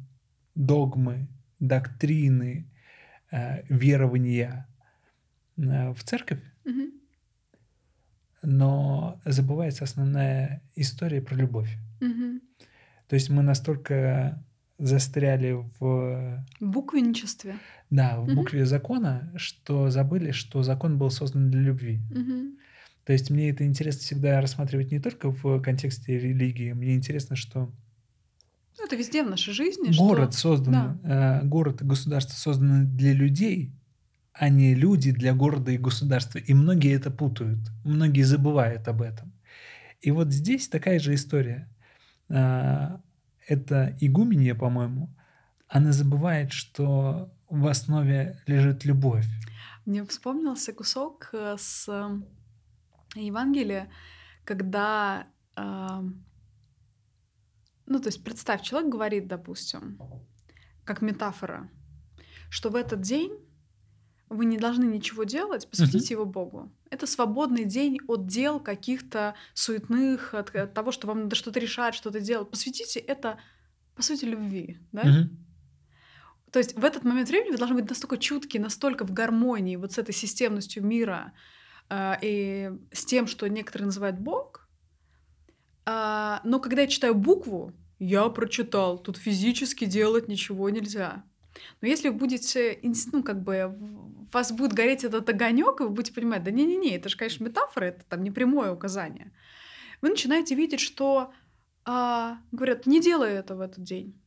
догмы, 0.55 1.27
доктрины, 1.59 2.67
э, 3.31 3.61
верования 3.69 4.67
э, 5.57 5.91
в 5.93 6.03
церковь, 6.03 6.41
Мгм. 6.65 6.91
но 8.41 9.19
забывается 9.25 9.83
основная 9.83 10.61
история 10.75 11.21
про 11.21 11.35
любовь. 11.35 11.69
Мгм. 12.01 12.41
То 13.07 13.15
есть 13.15 13.29
мы 13.29 13.43
настолько 13.43 14.43
застряли 14.79 15.63
в, 15.79 16.43
Буквенничестве. 16.59 17.55
да, 17.91 18.19
в 18.19 18.33
букве 18.33 18.65
закона, 18.65 19.31
что 19.35 19.89
забыли, 19.89 20.31
что 20.31 20.63
закон 20.63 20.97
был 20.97 21.09
создан 21.11 21.49
для 21.51 21.61
любви. 21.61 21.99
Мгм. 22.11 22.57
То 23.07 23.13
есть 23.13 23.29
мне 23.29 23.51
это 23.51 23.63
интересно 23.65 24.01
всегда 24.01 24.41
рассматривать 24.41 24.91
не 24.91 24.99
только 24.99 25.31
в 25.31 25.61
контексте 25.61 26.19
религии. 26.19 26.73
Мне 26.73 26.93
интересно, 26.93 27.37
что 27.37 27.71
Ну, 28.77 28.85
это 28.85 28.97
везде 28.97 29.23
в 29.23 29.29
нашей 29.29 29.53
жизни. 29.53 29.97
город 29.97 30.33
что... 30.33 30.41
создан, 30.41 30.99
э, 31.05 31.41
город 31.45 31.81
и 31.81 31.85
государство 31.85 32.35
созданы 32.35 32.83
для 32.83 33.13
людей, 33.13 33.71
а 34.33 34.49
не 34.49 34.75
люди 34.75 35.11
для 35.11 35.33
города 35.33 35.71
и 35.71 35.77
государства. 35.77 36.37
И 36.39 36.53
многие 36.53 36.93
это 36.93 37.09
путают, 37.09 37.59
многие 37.85 38.23
забывают 38.23 38.89
об 38.89 39.01
этом. 39.01 39.31
И 40.01 40.11
вот 40.11 40.33
здесь 40.33 40.67
такая 40.67 40.99
же 40.99 41.13
история. 41.13 41.69
А, 42.29 42.99
Это 43.47 43.95
игуменья, 44.01 44.53
по-моему, 44.53 45.09
она 45.69 45.93
забывает, 45.93 46.51
что 46.51 47.31
в 47.49 47.65
основе 47.67 48.41
лежит 48.47 48.83
любовь. 48.83 49.25
Мне 49.85 50.03
вспомнился 50.03 50.73
кусок 50.73 51.29
э, 51.31 51.55
с 51.57 51.87
э, 53.17 53.25
Евангелия, 53.27 53.91
когда, 54.43 55.27
а, 55.55 56.03
ну, 57.85 57.99
то 57.99 58.07
есть 58.07 58.23
представь, 58.23 58.61
человек 58.61 58.89
говорит, 58.89 59.27
допустим, 59.27 59.99
как 60.83 61.01
метафора, 61.01 61.69
что 62.49 62.69
в 62.69 62.75
этот 62.75 63.01
день 63.01 63.33
вы 64.29 64.45
не 64.45 64.57
должны 64.57 64.85
ничего 64.85 65.23
делать, 65.23 65.69
посвятите 65.69 66.13
его 66.13 66.25
Богу. 66.25 66.71
Это 66.89 67.07
свободный 67.07 67.65
день 67.65 67.99
от 68.07 68.27
дел 68.27 68.59
каких-то 68.59 69.35
суетных, 69.53 70.33
от, 70.33 70.53
от 70.55 70.73
того, 70.73 70.91
что 70.91 71.07
вам 71.07 71.23
надо 71.23 71.35
что-то 71.35 71.59
решать, 71.59 71.95
что-то 71.95 72.19
делать. 72.19 72.49
Посвятите 72.49 72.99
это, 72.99 73.39
по 73.95 74.01
сути, 74.01 74.25
любви. 74.25 74.79
Да? 74.91 75.03
Мгм. 75.03 75.47
То 76.51 76.59
есть 76.59 76.77
в 76.77 76.83
этот 76.83 77.03
момент 77.03 77.29
времени 77.29 77.51
вы 77.51 77.57
должны 77.57 77.75
быть 77.75 77.89
настолько 77.89 78.17
чутки, 78.17 78.57
настолько 78.57 79.05
в 79.05 79.11
гармонии 79.11 79.75
вот 79.75 79.93
с 79.93 79.97
этой 79.97 80.13
системностью 80.13 80.85
мира 80.85 81.33
э, 81.33 81.56
и 81.91 82.71
с 82.91 83.05
тем, 83.05 83.27
что 83.27 83.47
некоторые 83.47 83.85
называют 83.85 84.19
Бог. 84.19 84.67
А, 85.85 86.41
но 86.43 86.59
когда 86.59 86.81
я 86.81 86.87
читаю 86.87 87.15
букву, 87.15 87.73
я 87.99 88.27
прочитал, 88.29 88.97
тут 88.97 89.17
физически 89.17 89.85
делать 89.85 90.27
ничего 90.27 90.69
нельзя. 90.69 91.23
Но 91.81 91.87
если 91.87 92.09
вы 92.09 92.15
будете, 92.15 92.79
ну, 93.11 93.23
как 93.23 93.41
бы, 93.41 93.75
вас 94.31 94.51
будет 94.51 94.73
гореть 94.73 95.03
этот 95.03 95.27
огонек, 95.29 95.79
и 95.79 95.83
вы 95.83 95.89
будете 95.89 96.13
понимать, 96.13 96.43
да 96.43 96.51
не-не-не, 96.51 96.95
это 96.97 97.09
же, 97.09 97.17
конечно, 97.17 97.43
метафора, 97.43 97.85
это 97.85 98.03
там 98.05 98.23
не 98.23 98.31
прямое 98.31 98.71
указание. 98.71 99.31
Вы 100.01 100.09
начинаете 100.09 100.55
видеть, 100.55 100.81
что 100.81 101.31
а, 101.85 102.39
говорят, 102.51 102.85
не 102.85 103.01
делай 103.01 103.31
это 103.31 103.55
в 103.55 103.61
этот 103.61 103.83
день. 103.83 104.19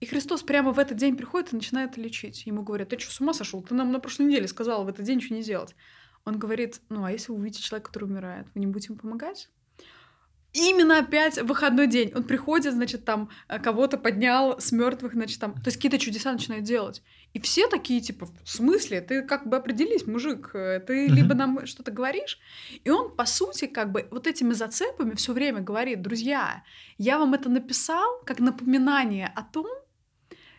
И 0.00 0.06
Христос 0.06 0.42
прямо 0.42 0.72
в 0.72 0.78
этот 0.78 0.98
день 0.98 1.16
приходит 1.16 1.52
и 1.52 1.56
начинает 1.56 1.96
лечить. 1.96 2.44
Ему 2.44 2.62
говорят, 2.62 2.90
ты 2.90 2.98
что, 2.98 3.10
с 3.10 3.20
ума 3.20 3.32
сошел? 3.32 3.62
Ты 3.62 3.74
нам 3.74 3.90
на 3.90 4.00
прошлой 4.00 4.26
неделе 4.26 4.46
сказал 4.46 4.84
в 4.84 4.88
этот 4.88 5.06
день 5.06 5.16
ничего 5.16 5.36
не 5.36 5.42
делать. 5.42 5.74
Он 6.24 6.38
говорит, 6.38 6.80
ну 6.88 7.04
а 7.04 7.12
если 7.12 7.32
вы 7.32 7.38
увидите 7.38 7.62
человека, 7.62 7.88
который 7.88 8.04
умирает, 8.04 8.46
вы 8.54 8.60
не 8.60 8.66
будете 8.66 8.92
ему 8.92 8.98
помогать? 8.98 9.50
Именно 10.54 11.00
опять 11.00 11.36
выходной 11.42 11.88
день. 11.88 12.12
Он 12.14 12.22
приходит, 12.22 12.74
значит, 12.74 13.04
там 13.04 13.28
э, 13.48 13.58
кого-то 13.58 13.98
поднял 13.98 14.60
с 14.60 14.70
мертвых, 14.70 15.14
значит, 15.14 15.40
там, 15.40 15.54
то 15.54 15.66
есть 15.66 15.78
какие-то 15.78 15.98
чудеса 15.98 16.32
начинает 16.32 16.62
делать. 16.62 17.02
И 17.32 17.40
все 17.40 17.66
такие, 17.66 18.00
типа, 18.00 18.28
в 18.44 18.48
смысле? 18.48 19.00
Ты 19.00 19.22
как 19.22 19.48
бы 19.48 19.56
определись, 19.56 20.06
мужик, 20.06 20.52
э, 20.54 20.78
ты 20.78 21.08
либо 21.08 21.34
нам 21.34 21.66
что-то 21.66 21.90
говоришь. 21.90 22.38
И 22.84 22.90
он, 22.90 23.16
по 23.16 23.26
сути, 23.26 23.66
как 23.66 23.90
бы 23.90 24.06
вот 24.12 24.28
этими 24.28 24.52
зацепами 24.52 25.16
все 25.16 25.32
время 25.32 25.60
говорит, 25.60 26.02
друзья, 26.02 26.62
я 26.98 27.18
вам 27.18 27.34
это 27.34 27.48
написал 27.48 28.20
как 28.24 28.38
напоминание 28.38 29.32
о 29.34 29.42
том, 29.42 29.66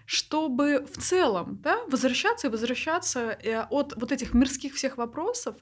чтобы 0.06 0.86
в 0.86 1.02
целом 1.02 1.60
да, 1.64 1.78
возвращаться 1.88 2.48
и 2.48 2.50
возвращаться 2.50 3.38
э, 3.44 3.62
от 3.70 3.94
вот 3.96 4.12
этих 4.12 4.34
мирских 4.34 4.74
всех 4.76 4.98
вопросов 4.98 5.56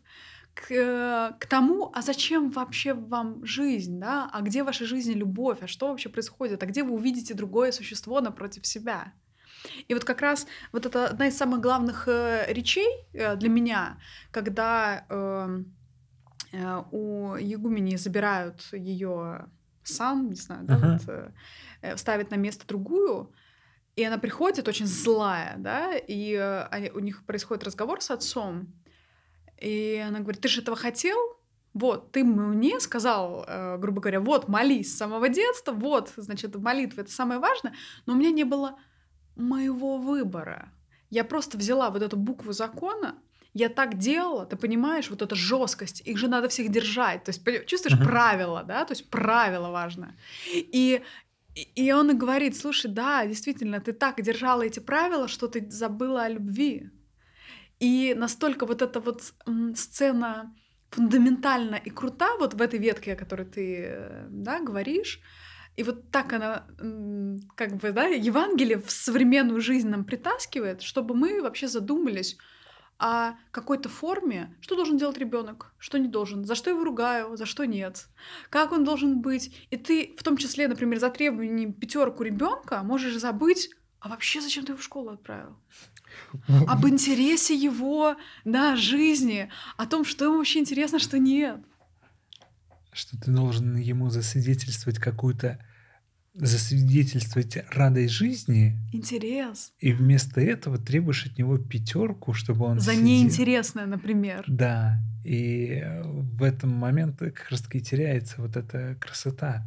к, 0.53 0.71
э, 0.71 1.31
к 1.39 1.45
тому, 1.45 1.91
а 1.93 2.01
зачем 2.01 2.49
вообще 2.49 2.93
вам 2.93 3.45
жизнь, 3.45 3.99
да, 3.99 4.29
а 4.31 4.41
где 4.41 4.63
в 4.63 4.65
вашей 4.65 4.85
жизни 4.85 5.13
любовь, 5.13 5.59
а 5.61 5.67
что 5.67 5.87
вообще 5.87 6.09
происходит, 6.09 6.61
а 6.61 6.65
где 6.65 6.83
вы 6.83 6.93
увидите 6.93 7.33
другое 7.33 7.71
существо 7.71 8.21
напротив 8.21 8.65
себя. 8.67 9.13
И 9.87 9.93
вот 9.93 10.03
как 10.03 10.21
раз 10.21 10.45
вот 10.73 10.85
это 10.85 11.07
одна 11.07 11.27
из 11.27 11.37
самых 11.37 11.61
главных 11.61 12.07
э, 12.07 12.45
речей 12.49 12.87
для 13.13 13.49
меня, 13.49 13.97
когда 14.31 15.05
э, 15.09 15.63
э, 16.51 16.83
у 16.91 17.35
Егумени 17.35 17.95
забирают 17.95 18.67
ее 18.73 19.45
сан, 19.83 20.29
не 20.29 20.35
знаю, 20.35 20.65
да, 20.65 20.75
Ага. 20.75 20.99
вот, 21.81 21.99
ставят 21.99 22.31
на 22.31 22.35
место 22.35 22.67
другую, 22.67 23.33
и 23.95 24.03
она 24.03 24.17
приходит 24.17 24.67
очень 24.67 24.87
злая, 24.87 25.55
да, 25.57 25.95
и 25.95 26.33
э, 26.33 26.63
они- 26.71 26.91
у 26.91 26.99
них 26.99 27.25
происходит 27.25 27.63
разговор 27.63 28.01
с 28.01 28.11
отцом, 28.11 28.67
и 29.61 30.03
она 30.07 30.19
говорит, 30.19 30.41
ты 30.41 30.47
же 30.47 30.61
этого 30.61 30.75
хотел? 30.77 31.17
Вот, 31.73 32.11
ты 32.11 32.23
мне 32.23 32.79
сказал, 32.79 33.45
э, 33.47 33.77
грубо 33.77 34.01
говоря, 34.01 34.19
вот, 34.19 34.47
молись 34.47 34.93
с 34.93 34.97
самого 34.97 35.29
детства, 35.29 35.71
вот, 35.71 36.13
значит, 36.17 36.55
молитва— 36.55 37.01
это 37.01 37.11
самое 37.11 37.39
важное, 37.39 37.73
но 38.05 38.13
у 38.13 38.15
меня 38.15 38.31
не 38.31 38.43
было 38.43 38.77
моего 39.35 39.97
выбора. 39.97 40.71
Я 41.09 41.23
просто 41.23 41.57
взяла 41.57 41.89
вот 41.89 42.01
эту 42.01 42.17
букву 42.17 42.51
закона, 42.53 43.15
я 43.55 43.69
так 43.69 43.97
делала, 43.99 44.45
ты 44.47 44.55
понимаешь, 44.55 45.09
вот 45.11 45.21
эта 45.21 45.35
жесткость, 45.35 46.01
их 46.01 46.17
же 46.17 46.27
надо 46.27 46.47
всех 46.49 46.69
держать, 46.71 47.23
то 47.23 47.29
есть 47.29 47.43
чувствуешь 47.67 47.97
Мгм. 47.99 48.05
правила, 48.07 48.63
да, 48.63 48.83
то 48.85 48.93
есть 48.93 49.09
правило 49.09 49.69
важно. 49.69 50.15
И 50.51 51.03
и- 51.55 51.91
он 51.91 52.17
говорит, 52.17 52.57
слушай, 52.57 52.91
да, 52.91 53.25
действительно, 53.25 53.79
ты 53.79 53.93
так 53.93 54.21
держала 54.21 54.63
эти 54.63 54.79
правила, 54.79 55.27
что 55.27 55.47
ты 55.47 55.69
забыла 55.69 56.23
о 56.23 56.29
любви. 56.29 56.89
И 57.79 58.13
настолько 58.17 58.65
вот 58.65 58.81
эта 58.81 58.99
вот 58.99 59.33
сцена 59.75 60.55
фундаментальна 60.91 61.75
и 61.75 61.89
крута 61.89 62.37
вот 62.39 62.53
в 62.53 62.61
этой 62.61 62.79
ветке, 62.79 63.13
о 63.13 63.15
которой 63.15 63.45
ты 63.45 63.85
э, 63.87 64.27
да, 64.29 64.59
говоришь. 64.59 65.19
И 65.75 65.83
вот 65.83 66.11
так 66.11 66.33
она, 66.33 66.67
как 67.55 67.77
бы, 67.77 67.91
да, 67.91 68.05
Евангелие 68.05 68.77
в 68.77 68.91
современную 68.91 69.59
жизнь 69.59 69.89
нам 69.89 70.05
притаскивает, 70.05 70.81
чтобы 70.81 71.15
мы 71.15 71.41
вообще 71.41 71.67
задумались 71.67 72.37
о 72.99 73.33
какой-то 73.51 73.89
форме, 73.89 74.55
что 74.61 74.75
должен 74.75 74.97
делать 74.97 75.17
ребенок, 75.17 75.73
что 75.77 75.97
не 75.97 76.07
должен, 76.07 76.45
за 76.45 76.55
что 76.55 76.69
его 76.69 76.83
ругаю, 76.83 77.35
за 77.35 77.45
что 77.45 77.65
нет, 77.65 78.07
как 78.49 78.71
он 78.71 78.83
должен 78.83 79.21
быть. 79.21 79.55
И 79.71 79.77
ты, 79.77 80.15
в 80.17 80.23
том 80.23 80.37
числе, 80.37 80.67
например, 80.67 80.99
за 80.99 81.09
требованием 81.09 81.73
пятерку 81.73 82.23
ребенка 82.23 82.81
можешь 82.83 83.17
забыть, 83.17 83.69
а 83.99 84.09
вообще 84.09 84.41
зачем 84.41 84.65
ты 84.65 84.73
его 84.73 84.79
в 84.79 84.83
школу 84.83 85.11
отправил? 85.11 85.57
об 86.67 86.85
интересе 86.87 87.55
его, 87.55 88.15
да, 88.45 88.75
жизни, 88.75 89.49
о 89.77 89.85
том, 89.85 90.05
что 90.05 90.25
ему 90.25 90.37
вообще 90.37 90.59
интересно, 90.59 90.99
что 90.99 91.17
нет. 91.17 91.57
Что 92.91 93.17
ты 93.19 93.31
должен 93.31 93.75
ему 93.75 94.09
засвидетельствовать 94.09 94.99
какую-то 94.99 95.59
засвидетельствовать 96.33 97.57
радость 97.71 98.13
жизни, 98.13 98.77
Интерес. 98.91 99.73
и 99.79 99.93
вместо 99.93 100.41
этого 100.41 100.77
требуешь 100.77 101.25
от 101.25 101.37
него 101.37 101.57
пятерку, 101.57 102.33
чтобы 102.33 102.65
он 102.65 102.79
За 102.79 102.91
сидел. 102.91 103.05
неинтересное, 103.05 103.85
например. 103.85 104.43
Да, 104.47 104.99
и 105.23 105.81
э, 105.83 106.01
в 106.03 106.43
этом 106.43 106.71
момент 106.71 107.19
как 107.19 107.49
раз 107.49 107.61
таки 107.61 107.81
теряется 107.81 108.41
вот 108.41 108.57
эта 108.57 108.95
красота. 108.99 109.65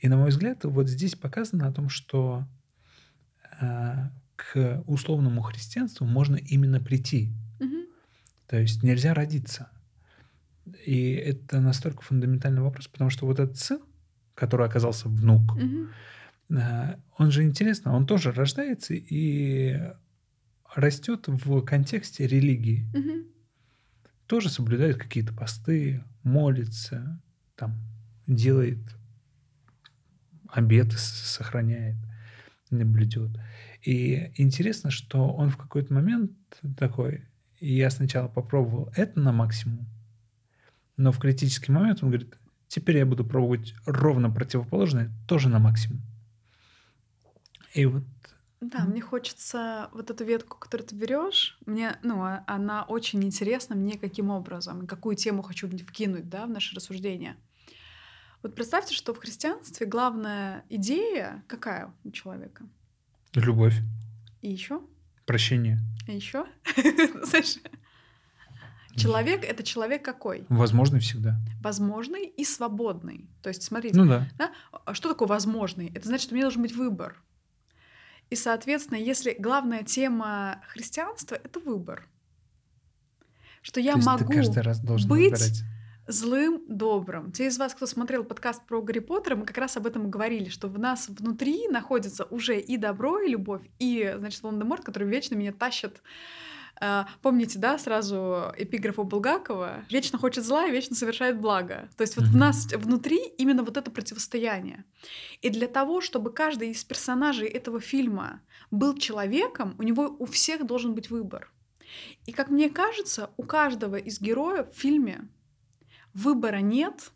И 0.00 0.08
на 0.08 0.16
мой 0.16 0.30
взгляд, 0.30 0.64
вот 0.64 0.88
здесь 0.88 1.14
показано 1.14 1.66
о 1.66 1.72
том, 1.72 1.88
что 1.88 2.46
а, 3.60 4.10
к 4.36 4.82
условному 4.86 5.42
христианству 5.42 6.06
можно 6.06 6.36
именно 6.36 6.80
прийти. 6.80 7.30
Мгм. 7.60 7.86
То 8.46 8.58
есть 8.58 8.82
нельзя 8.82 9.14
родиться. 9.14 9.68
И 10.86 11.12
это 11.12 11.60
настолько 11.60 12.02
фундаментальный 12.02 12.62
вопрос, 12.62 12.88
потому 12.88 13.10
что 13.10 13.26
вот 13.26 13.38
этот 13.38 13.58
сын, 13.58 13.80
который 14.34 14.66
оказался 14.66 15.08
внук, 15.08 15.56
а, 16.50 16.98
он 17.16 17.30
же 17.30 17.42
интересно, 17.42 17.94
он 17.94 18.06
тоже 18.06 18.32
рождается 18.32 18.94
и 18.94 19.80
растет 20.74 21.24
в 21.26 21.62
контексте 21.62 22.26
религии. 22.26 22.86
Мгм. 22.94 23.26
Тоже 24.26 24.50
соблюдает 24.50 24.96
какие-то 24.96 25.32
посты, 25.32 26.02
молится, 26.22 27.20
там, 27.56 27.74
делает 28.26 28.80
обеты, 30.48 30.96
сохраняет, 30.96 31.96
наблюдет. 32.70 33.30
И 33.82 34.32
интересно, 34.36 34.90
что 34.90 35.28
он 35.28 35.50
в 35.50 35.56
какой-то 35.56 35.92
момент 35.92 36.32
такой, 36.76 37.24
я 37.60 37.90
сначала 37.90 38.28
попробовал 38.28 38.90
это 38.96 39.20
на 39.20 39.32
максимум, 39.32 39.86
но 40.96 41.12
в 41.12 41.18
критический 41.18 41.72
момент 41.72 42.02
он 42.02 42.10
говорит, 42.10 42.34
теперь 42.74 42.96
я 42.98 43.06
буду 43.06 43.24
пробовать 43.24 43.72
ровно 43.86 44.30
противоположное, 44.30 45.12
тоже 45.28 45.48
на 45.48 45.60
максимум. 45.60 46.00
И 47.72 47.86
вот 47.86 48.02
Да, 48.60 48.84
мне 48.84 49.00
хочется 49.00 49.88
вот 49.92 50.10
эту 50.10 50.24
ветку, 50.24 50.58
которую 50.58 50.88
ты 50.88 50.96
берешь, 50.96 51.56
мне, 51.66 51.96
ну, 52.02 52.22
а- 52.22 52.42
она 52.48 52.82
очень 52.82 53.22
интересна 53.22 53.76
мне 53.76 53.96
каким 53.96 54.30
образом, 54.30 54.86
какую 54.88 55.14
тему 55.16 55.42
хочу 55.42 55.68
вкинуть, 55.68 56.28
да, 56.28 56.46
в 56.46 56.50
наше 56.50 56.74
рассуждение. 56.74 57.36
Вот 58.42 58.54
представьте, 58.56 58.94
что 58.94 59.14
в 59.14 59.18
христианстве 59.18 59.86
главная 59.86 60.64
идея 60.68 61.44
какая 61.48 61.92
у 62.04 62.10
человека? 62.10 62.66
любовь, 63.34 63.74
И 64.42 64.50
еще? 64.50 64.80
прощение, 65.26 65.78
И 66.08 66.16
еще? 66.16 66.44
Знаешь, 67.22 67.58
человек— 68.96 69.44
это 69.48 69.62
человек 69.62 70.04
какой? 70.04 70.46
возможно 70.48 70.98
всегда. 70.98 71.36
Возможный 71.62 72.24
и 72.26 72.44
свободный. 72.44 73.28
То 73.42 73.48
есть, 73.48 73.62
смотрите, 73.62 73.96
Ну 73.96 74.06
да. 74.06 74.28
Да? 74.38 74.52
А 74.84 74.94
Что 74.94 75.08
такое 75.10 75.28
возможный? 75.28 75.90
Это 75.94 76.06
значит, 76.06 76.24
что 76.24 76.34
у 76.34 76.36
меня 76.36 76.44
должен 76.44 76.62
быть 76.62 76.74
выбор. 76.74 77.22
И, 78.30 78.36
соответственно, 78.36 78.98
если 78.98 79.36
главная 79.38 79.82
тема 79.82 80.62
христианства— 80.68 81.34
это 81.44 81.60
выбор, 81.60 82.08
что 83.62 83.80
я 83.80 83.96
могу 83.96 84.24
быть 84.24 84.48
выбирать. 85.06 85.62
злым 86.06 86.62
добрым. 86.68 87.32
Те 87.32 87.46
из 87.46 87.58
вас, 87.58 87.74
кто 87.74 87.86
смотрел 87.86 88.24
подкаст 88.24 88.66
про 88.66 88.82
Гарри 88.82 88.98
Поттера, 88.98 89.36
мы 89.36 89.46
как 89.46 89.58
раз 89.58 89.76
об 89.76 89.86
этом 89.86 90.06
и 90.06 90.10
говорили, 90.10 90.48
что 90.48 90.68
в 90.68 90.78
нас 90.78 91.08
внутри 91.08 91.68
находится 91.68 92.24
уже 92.24 92.58
и 92.60 92.76
добро, 92.76 93.20
и 93.20 93.28
любовь, 93.28 93.62
и, 93.78 94.14
значит, 94.18 94.42
Волан-де-Морт, 94.42 94.84
который 94.84 95.08
вечно 95.08 95.34
меня 95.34 95.52
тащит 95.52 96.02
Помните, 97.22 97.58
да, 97.58 97.78
сразу 97.78 98.52
эпиграф 98.56 98.98
у 98.98 99.04
Булгакова? 99.04 99.84
«Вечно 99.90 100.18
хочет 100.18 100.44
зла 100.44 100.66
и 100.66 100.72
вечно 100.72 100.96
совершает 100.96 101.40
благо». 101.40 101.88
То 101.96 102.02
есть 102.02 102.16
вот 102.16 102.26
в 102.26 102.36
нас 102.36 102.66
внутри 102.72 103.18
именно 103.38 103.62
вот 103.62 103.76
это 103.76 103.90
противостояние. 103.90 104.84
И 105.40 105.50
для 105.50 105.68
того, 105.68 106.00
чтобы 106.00 106.32
каждый 106.32 106.70
из 106.70 106.82
персонажей 106.84 107.48
этого 107.48 107.80
фильма 107.80 108.40
был 108.70 108.96
человеком, 108.96 109.76
у 109.78 109.82
него 109.82 110.16
у 110.18 110.26
всех 110.26 110.66
должен 110.66 110.94
быть 110.94 111.10
выбор. 111.10 111.50
И 112.26 112.32
как 112.32 112.50
мне 112.50 112.68
кажется, 112.70 113.30
у 113.36 113.44
каждого 113.44 113.96
из 113.96 114.20
героев 114.20 114.70
в 114.72 114.78
фильме 114.78 115.28
выбора 116.12 116.58
нет 116.58 117.12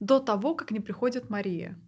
до 0.00 0.18
того, 0.20 0.54
как 0.54 0.70
не 0.70 0.80
приходит 0.80 1.30
Мария. 1.30 1.78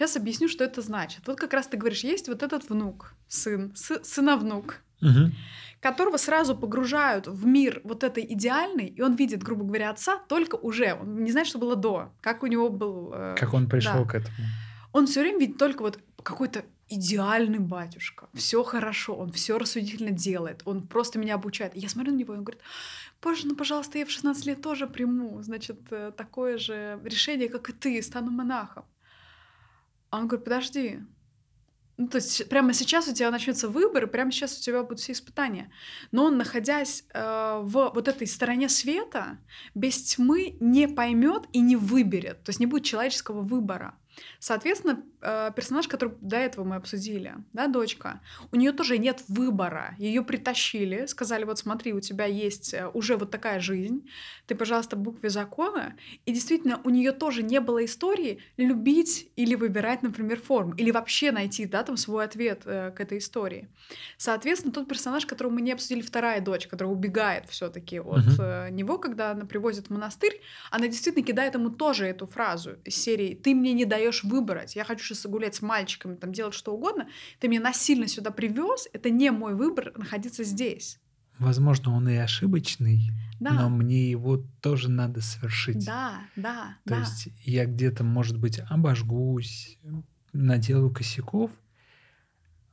Сейчас 0.00 0.16
объясню, 0.16 0.48
что 0.48 0.64
это 0.64 0.80
значит. 0.80 1.20
Вот 1.26 1.38
как 1.38 1.52
раз 1.52 1.66
ты 1.66 1.76
говоришь, 1.76 2.04
есть 2.04 2.26
вот 2.28 2.42
этот 2.42 2.70
внук, 2.70 3.12
сын, 3.28 3.72
сы- 3.74 4.02
сыновнук, 4.02 4.76
Мгм. 5.02 5.34
которого 5.80 6.16
сразу 6.16 6.56
погружают 6.56 7.26
в 7.26 7.44
мир 7.44 7.82
вот 7.84 8.02
этой 8.02 8.24
идеальный, 8.32 8.86
и 8.86 9.02
он 9.02 9.14
видит, 9.14 9.42
грубо 9.42 9.64
говоря, 9.64 9.90
отца 9.90 10.16
только 10.26 10.54
уже. 10.54 10.94
Он 10.94 11.22
не 11.22 11.30
знает, 11.32 11.46
что 11.48 11.58
было 11.58 11.76
до, 11.76 12.12
как 12.22 12.42
у 12.42 12.46
него 12.46 12.70
был... 12.70 13.12
э, 13.14 13.34
Как 13.38 13.52
он 13.52 13.68
пришел 13.68 14.04
да. 14.04 14.10
к 14.10 14.14
этому. 14.14 14.34
Он 14.94 15.06
все 15.06 15.20
время 15.20 15.38
видит 15.40 15.58
только 15.58 15.82
вот 15.82 15.98
какой-то 16.22 16.64
идеальный 16.88 17.58
батюшка. 17.58 18.28
Все 18.32 18.62
хорошо, 18.62 19.14
он 19.14 19.30
все 19.32 19.58
рассудительно 19.58 20.12
делает, 20.12 20.62
он 20.64 20.80
просто 20.82 21.18
меня 21.18 21.34
обучает. 21.34 21.76
И 21.76 21.80
я 21.80 21.90
смотрю 21.90 22.12
на 22.14 22.16
него, 22.16 22.32
и 22.32 22.38
он 22.38 22.44
говорит, 22.44 22.62
боже, 23.22 23.46
ну, 23.46 23.54
пожалуйста, 23.54 23.98
я 23.98 24.06
в 24.06 24.10
16 24.10 24.46
лет 24.46 24.62
тоже 24.62 24.86
приму, 24.86 25.42
значит, 25.42 25.78
э, 25.90 26.10
такое 26.16 26.56
же 26.56 26.98
решение, 27.04 27.50
как 27.50 27.68
и 27.68 27.72
ты, 27.74 28.02
стану 28.02 28.30
монахом. 28.30 28.84
А 30.10 30.18
он 30.18 30.28
говорит, 30.28 30.44
подожди, 30.44 31.00
ну, 32.00 32.08
то 32.08 32.16
есть 32.16 32.48
прямо 32.48 32.72
сейчас 32.72 33.08
у 33.08 33.12
тебя 33.12 33.30
начнется 33.30 33.68
выбор, 33.68 34.04
и 34.04 34.06
прямо 34.06 34.32
сейчас 34.32 34.58
у 34.58 34.62
тебя 34.62 34.82
будут 34.82 35.00
все 35.00 35.12
испытания. 35.12 35.70
Но 36.12 36.24
он, 36.24 36.38
находясь 36.38 37.04
э, 37.12 37.60
в 37.62 37.92
вот 37.94 38.08
этой 38.08 38.26
стороне 38.26 38.70
света, 38.70 39.38
без 39.74 40.02
тьмы 40.14 40.56
не 40.60 40.88
поймет 40.88 41.42
и 41.52 41.60
не 41.60 41.76
выберет. 41.76 42.42
То 42.42 42.50
есть 42.50 42.58
не 42.58 42.64
будет 42.64 42.84
человеческого 42.84 43.42
выбора. 43.42 43.98
Соответственно, 44.38 45.02
э, 45.20 45.50
персонаж, 45.54 45.88
который 45.88 46.14
до 46.20 46.36
этого 46.36 46.64
мы 46.64 46.76
обсудили, 46.76 47.34
да, 47.52 47.66
дочка, 47.66 48.20
у 48.52 48.56
нее 48.56 48.72
тоже 48.72 48.98
нет 48.98 49.22
выбора. 49.28 49.94
Ее 49.98 50.22
притащили, 50.22 51.06
сказали, 51.06 51.44
вот 51.44 51.58
смотри, 51.58 51.92
у 51.92 52.00
тебя 52.00 52.24
есть 52.24 52.74
э, 52.74 52.88
уже 52.92 53.16
вот 53.16 53.30
такая 53.30 53.60
жизнь, 53.60 54.08
ты, 54.46 54.54
пожалуйста, 54.54 54.96
букве 54.96 55.30
закона. 55.30 55.96
И 56.26 56.32
действительно, 56.32 56.80
у 56.84 56.90
нее 56.90 57.12
тоже 57.12 57.42
не 57.42 57.60
было 57.60 57.84
истории 57.84 58.42
любить 58.56 59.30
или 59.36 59.54
выбирать, 59.54 60.02
например, 60.02 60.40
форму, 60.40 60.74
или 60.74 60.90
вообще 60.90 61.32
найти, 61.32 61.66
да, 61.66 61.82
там 61.82 61.96
свой 61.96 62.24
ответ 62.24 62.62
э, 62.64 62.90
к 62.90 63.00
этой 63.00 63.18
истории. 63.18 63.68
Соответственно, 64.16 64.72
тот 64.72 64.88
персонаж, 64.88 65.26
которого 65.26 65.52
мы 65.52 65.62
не 65.62 65.72
обсудили, 65.72 66.02
вторая 66.02 66.40
дочь, 66.40 66.66
которая 66.66 66.94
убегает 66.94 67.48
все-таки 67.48 68.00
от 68.00 68.24
э, 68.38 68.68
него, 68.70 68.98
когда 68.98 69.30
она 69.30 69.44
привозит 69.44 69.86
в 69.86 69.90
монастырь, 69.90 70.40
она 70.70 70.88
действительно 70.88 71.24
кидает 71.24 71.54
ему 71.54 71.70
тоже 71.70 72.06
эту 72.06 72.26
фразу 72.26 72.76
из 72.84 72.96
серии 72.96 73.34
«Ты 73.34 73.54
мне 73.54 73.72
не 73.72 73.84
даешь 73.84 74.09
выбрать, 74.22 74.76
я 74.76 74.84
хочу 74.84 75.04
сейчас 75.04 75.26
гулять 75.26 75.54
с 75.54 75.62
мальчиками, 75.62 76.16
там 76.16 76.32
делать 76.32 76.54
что 76.54 76.74
угодно, 76.74 77.08
ты 77.38 77.48
меня 77.48 77.60
насильно 77.60 78.06
сюда 78.08 78.30
привез, 78.30 78.88
это 78.92 79.10
не 79.10 79.30
мой 79.30 79.54
выбор 79.54 79.92
находиться 79.96 80.44
здесь». 80.44 80.98
Возможно, 81.38 81.94
он 81.94 82.06
и 82.06 82.16
ошибочный, 82.16 83.12
Да, 83.40 83.52
но 83.52 83.70
мне 83.70 84.10
его 84.10 84.44
тоже 84.60 84.90
надо 84.90 85.22
совершить. 85.22 85.86
да, 85.86 86.20
да, 86.36 86.76
То 86.84 86.90
да. 86.90 87.00
есть 87.00 87.28
я 87.44 87.64
где-то, 87.64 88.04
может 88.04 88.38
быть, 88.38 88.60
обожгусь, 88.68 89.78
наделаю 90.34 90.90
косяков. 90.92 91.50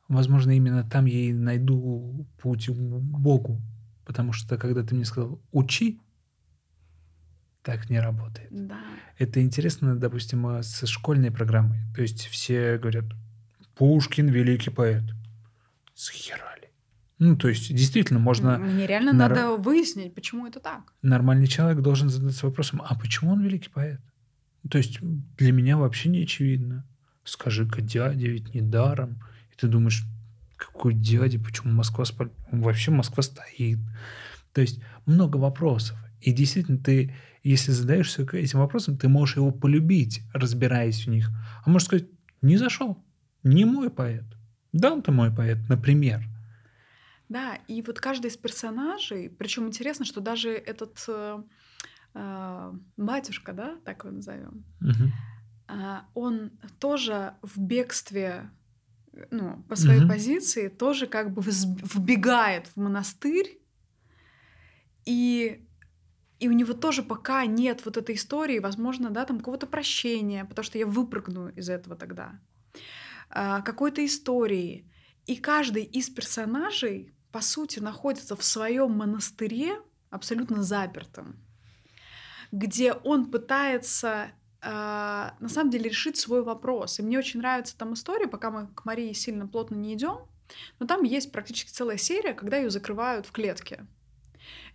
Возможно, 0.09 0.51
именно 0.51 0.83
там 0.83 1.05
я 1.05 1.29
и 1.29 1.33
найду 1.33 2.25
путь 2.41 2.67
к 2.67 2.71
Богу. 2.73 3.61
Потому 4.05 4.33
что, 4.33 4.57
когда 4.57 4.83
ты 4.83 4.95
мне 4.95 5.05
сказал 5.05 5.41
«учи», 5.51 5.99
так 7.67 7.89
не 7.89 7.99
работает. 7.99 8.47
Да. 8.49 8.79
Это 9.17 9.41
интересно, 9.41 9.93
допустим, 9.93 10.47
э, 10.47 10.63
со 10.63 10.87
школьной 10.87 11.31
программой. 11.31 11.79
То 11.93 12.01
есть 12.01 12.25
все 12.27 12.77
говорят 12.77 13.03
«Пушкин– 13.75 14.29
великий 14.29 14.69
поэт». 14.69 15.03
Схерали. 15.93 16.69
Ну, 17.19 17.35
то 17.35 17.49
есть 17.49 17.75
действительно 17.75 18.19
можно... 18.19 18.57
Мне 18.57 18.87
реально 18.87 19.11
нар- 19.11 19.31
надо 19.31 19.57
выяснить, 19.57 20.15
почему 20.15 20.47
это 20.47 20.61
так. 20.61 20.93
Нормальный 21.01 21.47
человек 21.47 21.81
должен 21.81 22.07
задаться 22.07 22.45
вопросом, 22.45 22.81
а 22.87 22.95
почему 22.95 23.31
он 23.33 23.43
великий 23.43 23.69
поэт? 23.69 23.99
То 24.71 24.77
есть 24.77 24.99
для 25.37 25.51
меня 25.51 25.75
вообще 25.77 26.07
не 26.07 26.23
очевидно. 26.23 26.85
Скажи-ка, 27.25 27.81
дядя 27.81 28.27
ведь 28.27 28.53
не 28.53 28.61
даром. 28.61 29.21
И 29.51 29.57
ты 29.57 29.67
думаешь, 29.67 30.05
какой 30.55 30.93
дядя, 30.93 31.37
почему 31.37 31.73
Москва 31.73 32.05
спал... 32.05 32.29
Вообще 32.49 32.91
Москва 32.91 33.21
стоит. 33.23 33.79
То 34.53 34.61
есть 34.61 34.79
много 35.05 35.35
вопросов. 35.35 35.97
И 36.21 36.31
действительно, 36.31 36.77
ты, 36.77 37.13
если 37.49 37.71
задаешься 37.71 38.23
этим 38.23 38.59
вопросом, 38.59 38.97
ты 38.97 39.07
можешь 39.07 39.37
его 39.37 39.51
полюбить, 39.51 40.21
разбираясь 40.33 41.05
в 41.05 41.09
них. 41.09 41.29
А 41.63 41.69
можешь 41.69 41.87
сказать, 41.87 42.07
не 42.41 42.57
зашел, 42.57 43.03
не 43.43 43.65
мой 43.65 43.89
поэт. 43.89 44.25
Да, 44.73 44.91
он-то 44.91 45.11
мой 45.11 45.33
поэт, 45.33 45.57
например. 45.69 46.23
Да, 47.29 47.55
и 47.67 47.81
вот 47.81 47.99
каждый 47.99 48.27
из 48.27 48.37
персонажей, 48.37 49.29
причем 49.29 49.67
интересно, 49.67 50.05
что 50.05 50.21
даже 50.21 50.49
этот 50.51 51.03
э, 51.07 51.43
э, 52.13 52.73
батюшка, 52.95 53.53
да, 53.53 53.77
так 53.83 54.03
его 54.03 54.15
назовем, 54.15 54.63
Мгм. 54.79 55.11
а, 55.67 56.05
он 56.13 56.51
тоже 56.79 57.33
в 57.41 57.59
бегстве, 57.59 58.49
э, 59.13 59.25
ну, 59.31 59.63
по 59.63 59.75
своей 59.75 59.99
Мгм. 59.99 60.09
позиции, 60.09 60.69
тоже 60.69 61.07
как 61.07 61.33
бы 61.33 61.41
вбегает 61.41 62.67
в 62.67 62.77
монастырь, 62.77 63.59
и, 65.05 65.66
и 66.39 66.47
у 66.47 66.51
него 66.51 66.73
тоже 66.73 67.03
пока 67.03 67.45
нет 67.45 67.83
вот 67.85 67.97
этой 67.97 68.15
истории, 68.15 68.59
возможно, 68.59 69.09
да, 69.09 69.25
там 69.25 69.39
какого-то 69.39 69.65
прощения, 69.65 70.45
потому 70.45 70.63
что 70.63 70.77
я 70.77 70.85
выпрыгну 70.85 71.49
из 71.49 71.69
этого 71.69 71.95
тогда, 71.95 72.39
а, 73.29 73.61
какой-то 73.61 74.05
истории. 74.05 74.89
И 75.25 75.35
каждый 75.35 75.83
из 75.83 76.09
персонажей, 76.09 77.13
по 77.31 77.41
сути, 77.41 77.79
находится 77.79 78.35
в 78.35 78.43
своем 78.43 78.91
монастыре 78.91 79.81
абсолютно 80.09 80.63
запертым, 80.63 81.35
где 82.51 82.93
он 82.93 83.29
пытается 83.31 84.31
а, 84.61 85.35
на 85.39 85.49
самом 85.49 85.71
деле 85.71 85.89
решить 85.89 86.17
свой 86.17 86.43
вопрос. 86.43 86.99
И 86.99 87.03
мне 87.03 87.17
очень 87.17 87.39
нравится 87.39 87.77
там 87.77 87.93
история, 87.93 88.27
пока 88.27 88.51
мы 88.51 88.67
к 88.67 88.85
Марии 88.85 89.11
сильно 89.13 89.47
плотно 89.47 89.75
не 89.75 89.95
идем, 89.95 90.19
но 90.79 90.85
там 90.85 91.03
есть 91.03 91.31
практически 91.31 91.71
целая 91.71 91.97
серия, 91.97 92.33
когда 92.33 92.57
ее 92.57 92.69
закрывают 92.69 93.25
в 93.25 93.31
клетке. 93.31 93.85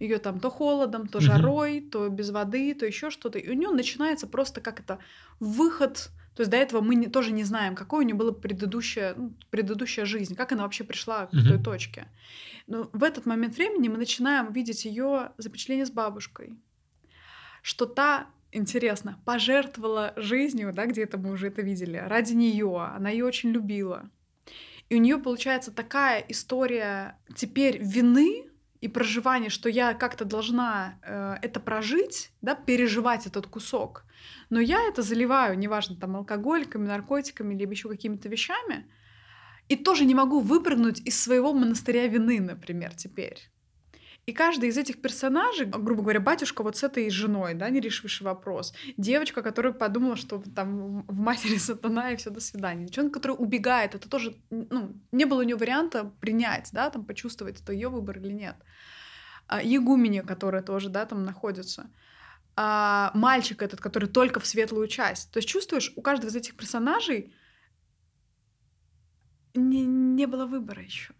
Ее 0.00 0.18
там 0.18 0.40
то 0.40 0.50
холодом, 0.50 1.06
то 1.06 1.20
жарой, 1.20 1.80
то 1.80 2.08
без 2.08 2.30
воды, 2.30 2.74
то 2.74 2.86
еще 2.86 3.10
что-то. 3.10 3.38
И 3.38 3.48
у 3.50 3.54
нее 3.54 3.70
начинается 3.70 4.26
просто 4.26 4.60
как 4.60 4.80
это 4.80 4.98
выход 5.40 6.10
То 6.34 6.40
есть 6.40 6.50
до 6.50 6.56
этого 6.56 6.80
мы 6.80 6.94
не, 6.94 7.08
тоже 7.08 7.30
не 7.30 7.44
знаем, 7.44 7.74
какой 7.74 8.04
у 8.04 8.06
нее 8.06 8.14
была 8.16 8.32
предыдущая, 8.32 9.14
ну, 9.14 9.34
предыдущая 9.50 10.06
жизнь, 10.06 10.34
как 10.34 10.52
она 10.52 10.62
вообще 10.62 10.82
пришла 10.82 11.26
к 11.26 11.32
Мгм. 11.34 11.46
той 11.48 11.58
точке. 11.58 12.06
Но 12.66 12.88
в 12.94 13.02
этот 13.02 13.26
момент 13.26 13.56
времени 13.56 13.88
мы 13.88 13.98
начинаем 13.98 14.50
видеть 14.52 14.86
ее 14.86 15.32
запечатление 15.36 15.84
с 15.84 15.90
бабушкой, 15.90 16.56
что 17.62 17.84
та, 17.86 18.26
интересно, 18.50 19.20
пожертвовала 19.24 20.14
жизнью, 20.16 20.72
да, 20.72 20.86
где-то 20.86 21.18
мы 21.18 21.30
уже 21.32 21.48
это 21.48 21.62
видели, 21.62 21.98
ради 21.98 22.32
нее, 22.32 22.90
она 22.96 23.10
ее 23.10 23.24
очень 23.26 23.50
любила. 23.50 24.08
И 24.88 24.96
у 24.96 24.98
нее 24.98 25.18
получается 25.18 25.70
такая 25.70 26.24
история 26.28 27.18
теперь 27.36 27.78
вины 27.78 28.48
и 28.82 28.88
проживания, 28.88 29.48
что 29.48 29.68
я 29.68 29.94
как-то 29.94 30.24
должна 30.24 30.98
э, 31.02 31.36
это 31.40 31.60
прожить, 31.60 32.32
да, 32.42 32.56
переживать 32.56 33.26
этот 33.28 33.46
кусок. 33.46 34.04
Но 34.50 34.58
я 34.58 34.82
это 34.88 35.02
заливаю, 35.02 35.56
неважно, 35.56 35.94
там, 35.96 36.16
алкоголиками, 36.16 36.88
наркотиками, 36.88 37.54
либо 37.54 37.72
еще 37.72 37.88
какими-то 37.88 38.28
вещами, 38.28 38.86
и 39.68 39.76
тоже 39.76 40.04
не 40.04 40.16
могу 40.16 40.40
выпрыгнуть 40.40 41.00
из 41.00 41.22
своего 41.22 41.52
монастыря 41.52 42.08
вины, 42.08 42.40
например, 42.40 42.92
теперь. 42.94 43.38
И 44.24 44.32
каждый 44.32 44.68
из 44.68 44.78
этих 44.78 45.02
персонажей, 45.02 45.66
грубо 45.66 46.02
говоря, 46.02 46.20
батюшка 46.20 46.62
вот 46.62 46.76
с 46.76 46.84
этой 46.84 47.10
женой, 47.10 47.54
да, 47.54 47.68
не 47.70 47.80
решивший 47.80 48.24
вопрос. 48.24 48.72
Девочка, 48.96 49.42
которая 49.42 49.72
подумала, 49.72 50.14
что 50.14 50.40
там 50.54 51.02
в 51.02 51.16
матери 51.16 51.56
сатана 51.58 52.12
и 52.12 52.16
все, 52.16 52.30
до 52.30 52.40
свидания. 52.40 52.84
Девчонка, 52.84 53.14
которая 53.14 53.38
убегает, 53.38 53.96
это 53.96 54.08
тоже, 54.08 54.36
ну, 54.50 54.94
не 55.10 55.24
было 55.24 55.40
у 55.40 55.42
нее 55.42 55.56
варианта 55.56 56.12
принять, 56.20 56.70
да, 56.72 56.88
там, 56.90 57.04
почувствовать, 57.04 57.60
это 57.60 57.72
ее 57.72 57.88
выбор 57.88 58.18
или 58.18 58.32
нет. 58.32 58.54
А, 59.48 59.60
Егуменя, 59.60 60.22
которая 60.22 60.62
тоже, 60.62 60.88
да, 60.88 61.04
там 61.04 61.24
находится. 61.24 61.90
А, 62.54 63.10
мальчик 63.14 63.60
этот, 63.60 63.80
который 63.80 64.08
только 64.08 64.38
в 64.38 64.46
светлую 64.46 64.86
часть. 64.86 65.32
То 65.32 65.38
есть 65.38 65.48
чувствуешь, 65.48 65.92
у 65.96 66.02
каждого 66.02 66.30
из 66.30 66.36
этих 66.36 66.56
персонажей 66.56 67.34
не, 69.54 69.84
не 69.84 70.26
было 70.26 70.46
выбора 70.46 70.82
еще. 70.82 71.12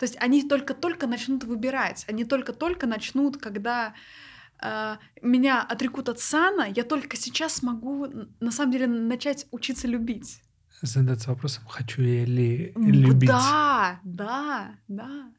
То 0.00 0.04
есть 0.04 0.16
они 0.18 0.42
только-только 0.42 1.06
начнут 1.06 1.44
выбирать, 1.44 2.06
они 2.08 2.24
только-только 2.24 2.86
начнут, 2.86 3.36
когда 3.36 3.92
э, 4.62 4.96
меня 5.20 5.62
отрекут 5.62 6.08
от 6.08 6.18
сана, 6.18 6.66
я 6.74 6.84
только 6.84 7.18
сейчас 7.18 7.56
смогу 7.56 8.06
на 8.40 8.50
самом 8.50 8.72
деле 8.72 8.86
начать 8.86 9.46
учиться 9.50 9.86
любить. 9.86 10.40
Задаться 10.80 11.28
вопросом, 11.28 11.64
хочу 11.66 12.00
я 12.00 12.24
ли 12.24 12.72
любить. 12.76 13.28
Да, 13.28 14.00
да, 14.02 14.74
да. 14.88 15.34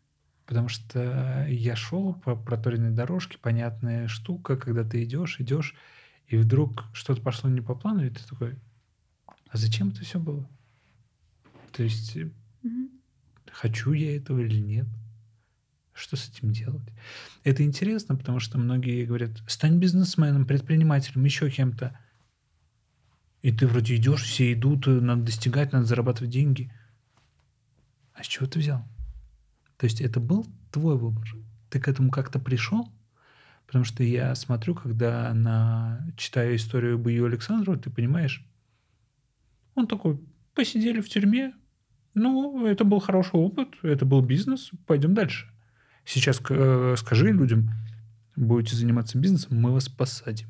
Потому 0.46 0.68
что 0.68 1.48
я 1.50 1.76
шел 1.76 2.14
по 2.14 2.36
проторенной 2.36 2.92
дорожке, 2.92 3.40
понятная 3.40 4.08
штука, 4.08 4.58
когда 4.58 4.84
ты 4.84 5.04
идешь, 5.04 5.40
идешь, 5.40 5.76
и 6.28 6.38
вдруг 6.38 6.84
что-то 6.94 7.24
пошло 7.24 7.50
не 7.50 7.62
по 7.62 7.74
плану, 7.74 8.06
и 8.06 8.12
ты 8.12 8.24
такой, 8.30 8.60
а 9.26 9.58
зачем 9.58 9.90
это 9.90 10.02
все 10.02 10.20
было? 10.20 10.48
То 11.72 11.82
есть, 11.82 12.16
Мгм. 12.62 13.01
Хочу 13.52 13.94
я 13.94 14.16
этого 14.16 14.40
или 14.40 14.60
нет? 14.60 14.88
Что 15.94 16.16
с 16.16 16.30
этим 16.30 16.52
делать? 16.52 16.88
Это 17.44 17.64
интересно, 17.64 18.16
потому 18.16 18.40
что 18.40 18.58
многие 18.58 19.06
говорят, 19.06 19.32
стань 19.48 19.78
бизнесменом, 19.78 20.46
предпринимателем, 20.46 21.24
еще 21.26 21.50
кем-то. 21.50 21.98
И 23.42 23.52
ты 23.52 23.68
вроде 23.68 23.96
идешь, 23.96 24.24
все 24.24 24.54
идут, 24.54 24.88
э, 24.88 24.92
надо 24.92 25.24
достигать, 25.24 25.74
надо 25.74 25.86
зарабатывать 25.86 26.32
деньги. 26.32 26.72
А 28.14 28.24
с 28.24 28.28
чего 28.28 28.46
ты 28.48 28.60
взял? 28.60 28.86
То 29.78 29.86
есть 29.86 30.00
это 30.00 30.20
был 30.20 30.46
твой 30.72 30.98
выбор. 30.98 31.28
Ты 31.70 31.80
к 31.80 31.88
этому 31.88 32.12
как-то 32.12 32.40
пришел? 32.40 32.92
Потому 33.66 33.86
что 33.86 34.04
я 34.04 34.36
смотрю, 34.36 34.76
когда 34.76 35.34
на, 35.34 36.06
читаю 36.18 36.56
историю 36.56 37.00
Бою 37.00 37.26
Александрова, 37.26 37.80
ты 37.80 37.90
понимаешь, 37.90 38.46
он 39.76 39.88
такой, 39.88 40.20
посидели 40.54 41.00
в 41.00 41.10
тюрьме, 41.10 41.54
ну, 42.14 42.66
это 42.66 42.84
был 42.84 43.00
хороший 43.00 43.36
опыт, 43.36 43.70
это 43.84 44.06
был 44.06 44.22
бизнес, 44.22 44.72
пойдем 44.86 45.14
дальше. 45.14 45.50
Сейчас 46.06 46.42
э, 46.50 46.96
скажи 46.98 47.32
людям, 47.32 47.72
будете 48.36 48.76
заниматься 48.76 49.18
бизнесом, 49.18 49.60
мы 49.60 49.72
вас 49.72 49.88
посадим. 49.88 50.48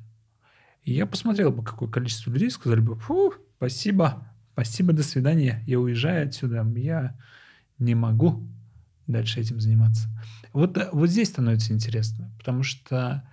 И 0.83 0.93
я 0.93 1.05
посмотрел 1.05 1.51
бы, 1.51 1.63
какое 1.63 1.89
количество 1.89 2.31
людей 2.31 2.49
сказали 2.49 2.79
бы, 2.79 2.95
фу, 2.95 3.33
спасибо, 3.57 4.27
спасибо, 4.53 4.93
до 4.93 5.03
свидания, 5.03 5.63
я 5.67 5.79
уезжаю 5.79 6.27
отсюда, 6.27 6.65
я 6.75 7.17
не 7.77 7.95
могу 7.95 8.43
дальше 9.07 9.39
этим 9.39 9.59
заниматься. 9.59 10.07
Вот, 10.53 10.77
э, 10.77 10.89
вот 10.91 11.09
здесь 11.09 11.29
становится 11.29 11.73
интересно, 11.73 12.31
потому 12.37 12.63
что 12.63 13.29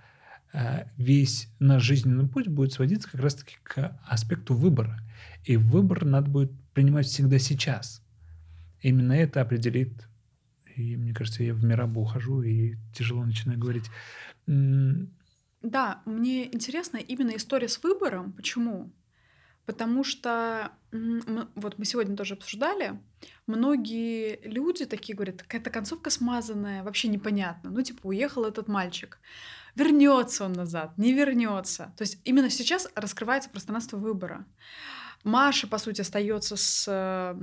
э, 0.53 0.85
весь 0.97 1.49
наш 1.59 1.83
жизненный 1.83 2.27
путь 2.27 2.47
будет 2.47 2.73
сводиться 2.73 3.09
как 3.09 3.21
раз-таки 3.21 3.55
к 3.63 3.99
аспекту 4.05 4.53
выбора. 4.53 4.99
И 5.45 5.57
выбор 5.57 6.05
надо 6.05 6.29
будет 6.29 6.51
принимать 6.73 7.07
всегда 7.07 7.39
сейчас. 7.39 8.03
Именно 8.81 9.13
это 9.13 9.41
определит, 9.41 10.07
и 10.75 10.95
мне 10.95 11.13
кажется, 11.13 11.43
я 11.43 11.53
в 11.53 11.63
мирабу 11.63 12.01
ухожу 12.01 12.41
и 12.41 12.75
тяжело 12.93 13.25
начинаю 13.25 13.59
говорить. 13.59 13.89
Да, 15.61 16.01
мне 16.05 16.53
интересна 16.53 16.97
именно 16.97 17.35
история 17.35 17.67
с 17.67 17.83
выбором. 17.83 18.31
Почему? 18.33 18.93
Потому 19.65 20.03
что 20.03 20.71
вот 20.91 21.77
мы 21.77 21.85
сегодня 21.85 22.15
тоже 22.15 22.33
обсуждали, 22.33 22.99
многие 23.45 24.39
люди 24.43 24.85
такие 24.85 25.15
говорят, 25.15 25.43
какая-то 25.43 25.69
концовка 25.69 26.09
смазанная, 26.09 26.83
вообще 26.83 27.07
непонятно. 27.07 27.69
Ну, 27.69 27.81
типа, 27.83 28.07
уехал 28.07 28.45
этот 28.45 28.67
мальчик. 28.67 29.19
Вернется 29.75 30.45
он 30.45 30.53
назад, 30.53 30.97
не 30.97 31.13
вернется. 31.13 31.93
То 31.97 32.01
есть 32.01 32.19
именно 32.23 32.49
сейчас 32.49 32.89
раскрывается 32.95 33.51
пространство 33.51 33.97
выбора. 33.97 34.47
Маша, 35.23 35.67
по 35.67 35.77
сути, 35.77 36.01
остается 36.01 36.55
с 36.55 37.35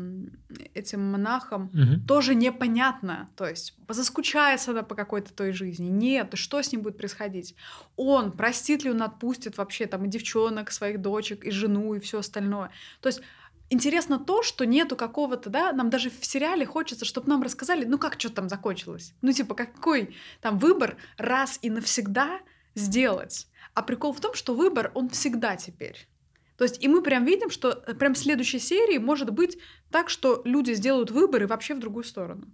этим 0.75 1.11
монахом 1.11 1.71
мгм. 1.73 2.07
тоже 2.07 2.35
непонятно. 2.35 3.29
То 3.37 3.47
есть 3.47 3.75
заскучается 3.89 4.71
она 4.71 4.83
по 4.83 4.95
какой-то 4.95 5.33
той 5.35 5.53
жизни. 5.53 5.89
Нет, 5.89 6.33
что 6.35 6.63
с 6.63 6.73
ним 6.73 6.83
будет 6.83 6.97
происходить? 6.97 7.55
Он, 7.97 8.33
простит 8.33 8.85
ли 8.85 8.91
он, 8.91 9.03
отпустит 9.03 9.59
вообще 9.59 9.87
там 9.87 10.05
и 10.05 10.09
девчонок, 10.09 10.71
своих 10.71 11.01
дочек, 11.01 11.45
и 11.45 11.51
жену, 11.51 11.95
и 11.95 12.01
все 12.01 12.21
остальное. 12.21 12.71
То 13.01 13.09
есть 13.09 13.21
интересно 13.69 14.19
то, 14.19 14.43
что 14.43 14.65
нету 14.65 14.97
какого-то, 14.97 15.51
да, 15.51 15.73
нам 15.73 15.91
даже 15.91 16.11
в 16.11 16.25
сериале 16.25 16.65
хочется, 16.65 17.05
чтобы 17.05 17.29
нам 17.29 17.43
рассказали, 17.43 17.85
ну 17.85 17.99
как 17.99 18.19
что 18.19 18.31
там 18.31 18.49
закончилось. 18.49 19.15
Ну 19.23 19.33
типа 19.33 19.55
какой 19.55 20.17
там 20.41 20.59
выбор 20.59 20.97
раз 21.19 21.59
и 21.63 21.71
навсегда 21.71 22.41
сделать. 22.75 23.49
А 23.75 23.83
прикол 23.83 24.15
в 24.15 24.21
том, 24.21 24.35
что 24.35 24.55
выбор, 24.55 24.91
он 24.95 25.11
всегда 25.11 25.57
теперь. 25.57 26.09
То 26.57 26.65
есть 26.65 26.83
и 26.83 26.89
мы 26.89 27.03
прям 27.03 27.25
видим, 27.25 27.51
что 27.51 27.83
э, 27.87 27.95
прям 27.95 28.15
в 28.15 28.19
следующей 28.19 28.59
серии 28.59 28.99
может 28.99 29.31
быть 29.31 29.59
так, 29.91 30.09
что 30.09 30.43
люди 30.45 30.73
сделают 30.73 31.11
выбор 31.11 31.43
и 31.43 31.47
вообще 31.47 31.75
в 31.75 31.79
другую 31.79 32.05
сторону. 32.05 32.47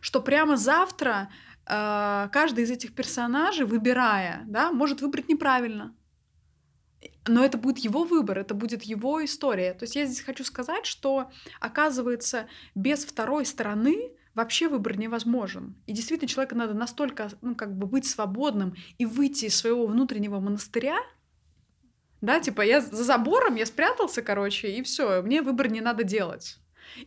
Что 0.00 0.20
прямо 0.20 0.56
завтра 0.56 1.30
э, 1.66 2.28
каждый 2.32 2.64
из 2.64 2.70
этих 2.70 2.94
персонажей, 2.94 3.66
выбирая, 3.66 4.42
да, 4.46 4.72
может 4.72 5.00
выбрать 5.00 5.28
неправильно. 5.28 5.94
Но 7.26 7.44
это 7.44 7.58
будет 7.58 7.78
его 7.78 8.04
выбор, 8.04 8.38
это 8.38 8.54
будет 8.54 8.82
его 8.82 9.24
история. 9.24 9.72
То 9.74 9.84
есть 9.84 9.96
я 9.96 10.04
здесь 10.06 10.20
хочу 10.20 10.44
сказать, 10.44 10.86
что 10.86 11.30
оказывается 11.60 12.46
без 12.74 13.04
второй 13.04 13.46
стороны 13.46 14.12
вообще 14.34 14.68
выбор 14.68 14.98
невозможен. 14.98 15.74
И 15.86 15.92
действительно 15.92 16.28
человеку 16.28 16.56
надо 16.56 16.74
настолько, 16.74 17.30
ну, 17.40 17.54
как 17.54 17.76
бы 17.76 17.86
быть 17.86 18.06
свободным 18.06 18.74
и 18.98 19.06
выйти 19.06 19.46
из 19.46 19.56
своего 19.56 19.86
внутреннего 19.86 20.40
монастыря, 20.40 20.96
да, 22.24 22.40
типа 22.40 22.62
я 22.62 22.80
за 22.80 23.04
забором, 23.04 23.56
я 23.56 23.66
спрятался, 23.66 24.22
короче, 24.22 24.68
и 24.68 24.82
все, 24.82 25.22
мне 25.22 25.42
выбор 25.42 25.70
не 25.70 25.80
надо 25.80 26.04
делать. 26.04 26.58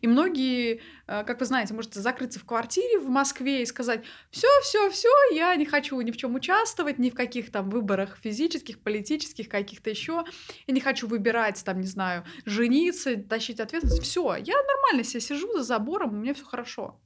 И 0.01 0.07
многие, 0.07 0.81
э, 1.07 1.23
как 1.23 1.39
вы 1.39 1.45
знаете, 1.45 1.73
может 1.73 1.93
закрыться 1.93 2.39
в 2.39 2.45
квартире 2.45 2.99
в 2.99 3.09
Москве 3.09 3.61
и 3.61 3.65
сказать, 3.65 4.03
все, 4.31 4.47
все, 4.61 4.89
все, 4.89 5.09
я 5.33 5.55
не 5.55 5.65
хочу 5.65 5.99
ни 6.01 6.11
в 6.11 6.17
чем 6.17 6.35
участвовать, 6.35 6.99
ни 6.99 7.09
в 7.09 7.15
каких 7.15 7.51
там 7.51 7.69
выборах 7.69 8.17
физических, 8.21 8.79
политических, 8.79 9.49
каких-то 9.49 9.89
еще. 9.89 10.23
Я 10.67 10.73
не 10.73 10.81
хочу 10.81 11.07
выбирать, 11.07 11.63
там, 11.63 11.81
не 11.81 11.87
знаю, 11.87 12.25
жениться, 12.45 13.15
тащить 13.17 13.59
ответственность. 13.59 14.03
Все, 14.03 14.35
я 14.35 14.55
нормально 14.55 15.03
себе 15.03 15.21
сижу 15.21 15.51
за 15.53 15.63
забором, 15.63 16.13
у 16.13 16.17
меня 16.17 16.33
все 16.33 16.45
хорошо. 16.45 16.99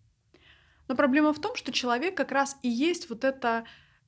Но 0.87 0.95
проблема 0.95 1.33
в 1.33 1.39
том, 1.39 1.55
что 1.55 1.71
человек 1.71 2.17
как 2.17 2.31
раз 2.31 2.57
и 2.63 2.69
есть 2.69 3.09
вот 3.09 3.23
эта 3.23 3.65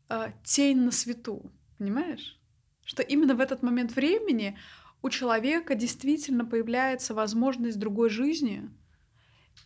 э, 0.10 0.32
тень 0.44 0.82
на 0.82 0.92
свету, 0.92 1.52
понимаешь? 1.78 2.39
Что 2.86 3.02
именно 3.02 3.36
в 3.36 3.39
этот 3.39 3.63
момент 3.63 3.96
времени 3.96 4.58
у 5.02 5.10
человека 5.10 5.76
действительно 5.76 6.46
появляется 6.46 7.13
возможность 7.13 7.80
другой 7.80 8.10
жизни 8.10 8.69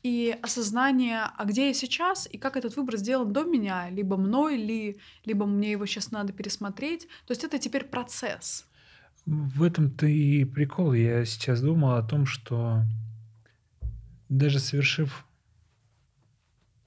и 0.03 0.38
осознание, 0.41 1.21
а 1.38 1.45
где 1.45 1.67
я 1.67 1.73
сейчас, 1.73 2.27
и 2.32 2.38
как 2.38 2.58
этот 2.58 2.75
выбор 2.75 2.97
сделан 2.97 3.34
до 3.34 3.43
меня, 3.43 3.89
либо 3.89 4.17
мной, 4.17 4.58
ли, 4.58 4.99
либо 5.25 5.45
мне 5.45 5.71
его 5.71 5.86
сейчас 5.86 6.12
надо 6.12 6.34
пересмотреть. 6.34 7.08
То 7.25 7.32
есть 7.32 7.43
это 7.43 7.60
теперь 7.60 7.86
процесс. 7.86 8.65
В 9.25 9.63
этом-то 9.63 10.06
и 10.06 10.45
прикол. 10.45 10.93
Я 10.93 11.25
сейчас 11.25 11.62
думал 11.62 11.95
о 11.95 12.03
том, 12.03 12.25
что 12.25 12.84
даже 14.30 14.60
совершив 14.60 15.25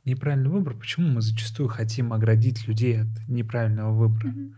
неправильный 0.05 0.51
выбор, 0.51 0.75
почему 0.75 1.09
мы 1.09 1.21
зачастую 1.21 1.69
хотим 1.69 2.12
оградить 2.12 2.66
людей 2.66 3.03
от 3.03 3.29
неправильного 3.29 3.93
выбора? 3.93 4.29
Мгм. 4.29 4.57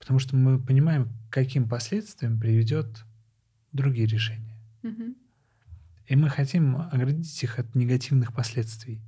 Потому 0.00 0.18
что 0.18 0.34
мы 0.34 0.58
понимаем, 0.58 1.08
каким 1.30 1.68
последствиям 1.68 2.40
приведет 2.40 3.04
другие 3.72 4.06
решения. 4.06 4.56
И 6.06 6.16
мы 6.16 6.28
хотим 6.28 6.76
оградить 6.76 7.40
их 7.44 7.60
от 7.60 7.74
негативных 7.76 8.32
последствий. 8.32 9.00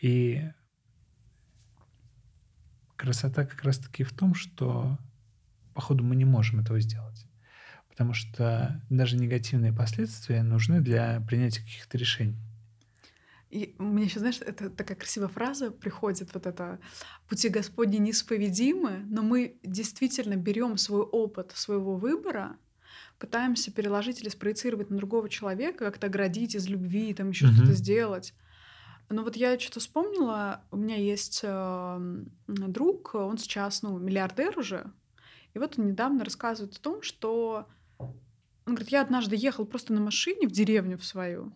И 0.00 0.50
красота 2.96 3.44
как 3.44 3.62
раз-таки 3.64 4.02
в 4.02 4.12
том, 4.12 4.34
что, 4.34 4.98
походу, 5.74 6.02
мы 6.04 6.16
не 6.16 6.24
можем 6.24 6.60
этого 6.60 6.80
сделать. 6.80 7.26
Потому 7.90 8.14
что 8.14 8.82
даже 8.88 9.16
негативные 9.16 9.72
последствия 9.72 10.42
нужны 10.42 10.80
для 10.80 11.20
принятия 11.20 11.60
каких-то 11.60 11.98
решений. 11.98 12.38
И 13.56 13.74
мне 13.78 14.04
еще, 14.04 14.18
знаешь, 14.18 14.38
это 14.42 14.68
такая 14.68 14.98
красивая 14.98 15.28
фраза 15.28 15.70
приходит, 15.70 16.34
вот 16.34 16.44
это 16.46 16.78
«пути 17.26 17.48
Господни 17.48 17.96
неисповедимы», 17.96 19.02
но 19.08 19.22
мы 19.22 19.58
действительно 19.62 20.36
берем 20.36 20.76
свой 20.76 21.00
опыт 21.00 21.52
своего 21.54 21.96
выбора, 21.96 22.58
пытаемся 23.18 23.72
переложить 23.72 24.20
или 24.20 24.28
спроецировать 24.28 24.90
на 24.90 24.98
другого 24.98 25.30
человека, 25.30 25.86
как-то 25.86 26.08
оградить 26.08 26.54
из 26.54 26.68
любви, 26.68 27.14
там 27.14 27.30
еще 27.30 27.46
что-то 27.46 27.62
Мгм. 27.62 27.72
сделать. 27.74 28.34
Но 29.08 29.22
вот 29.22 29.36
я 29.36 29.58
что-то 29.58 29.80
вспомнила, 29.80 30.62
у 30.70 30.76
меня 30.76 30.96
есть 30.96 31.40
э, 31.42 32.24
друг, 32.46 33.14
он 33.14 33.38
сейчас, 33.38 33.80
ну, 33.80 33.96
миллиардер 33.96 34.58
уже, 34.58 34.92
и 35.54 35.58
вот 35.58 35.78
он 35.78 35.86
недавно 35.86 36.24
рассказывает 36.24 36.76
о 36.76 36.80
том, 36.82 37.00
что 37.00 37.66
он 38.66 38.74
говорит, 38.74 38.90
я 38.90 39.00
однажды 39.00 39.34
ехал 39.34 39.64
просто 39.64 39.94
на 39.94 40.02
машине 40.02 40.46
в 40.46 40.52
деревню 40.52 40.98
в 40.98 41.04
свою, 41.06 41.54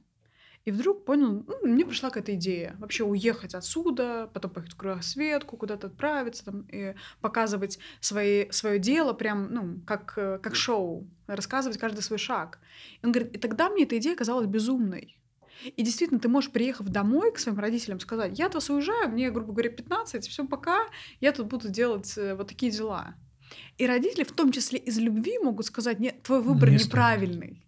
и 0.67 0.73
вдруг 0.73 1.05
понял, 1.05 1.45
ну, 1.47 1.57
мне 1.63 1.87
пришла 1.87 2.11
какая-то 2.11 2.35
идея 2.35 2.77
вообще 2.79 3.03
уехать 3.05 3.55
отсюда, 3.55 4.29
потом 4.35 4.51
поехать 4.51 4.75
в 4.75 4.77
кругосветку, 4.77 5.57
куда-то 5.57 5.87
отправиться 5.87 6.45
там, 6.45 6.63
и 6.71 6.95
показывать 7.21 7.79
свои, 8.01 8.51
свое 8.51 8.79
дело 8.79 9.15
прям, 9.15 9.53
ну, 9.53 9.81
как, 9.87 10.15
э, 10.17 10.39
как 10.43 10.55
шоу, 10.55 11.09
рассказывать 11.27 11.79
каждый 11.79 12.03
свой 12.03 12.19
шаг. 12.19 12.59
И 13.01 13.07
он 13.07 13.13
говорит, 13.13 13.35
и 13.35 13.39
тогда 13.39 13.71
мне 13.71 13.85
эта 13.85 13.97
идея 13.97 14.15
казалась 14.15 14.47
безумной. 14.47 15.17
И 15.65 15.83
действительно, 15.83 16.21
ты 16.21 16.29
можешь, 16.29 16.51
приехав 16.51 16.89
домой 16.89 17.33
к 17.33 17.39
своим 17.39 17.59
родителям, 17.59 18.01
сказать, 18.01 18.39
я 18.39 18.47
от 18.47 18.55
вас 18.55 18.69
уезжаю, 18.71 19.11
мне, 19.11 19.31
грубо 19.31 19.53
говоря, 19.53 19.71
15, 19.71 20.27
все 20.27 20.47
пока, 20.47 20.87
я 21.21 21.33
тут 21.33 21.47
буду 21.47 21.71
делать 21.71 22.17
э, 22.19 22.35
вот 22.35 22.49
такие 22.49 22.71
дела. 22.71 23.15
И 23.79 23.87
родители, 23.87 24.25
в 24.25 24.33
том 24.33 24.53
числе 24.53 24.79
из 24.79 24.99
любви, 24.99 25.39
могут 25.39 25.67
сказать, 25.67 25.99
нет, 26.01 26.23
твой 26.23 26.43
выбор 26.43 26.71
Не 26.71 26.79
стоит. 26.79 26.93
неправильный. 26.93 27.60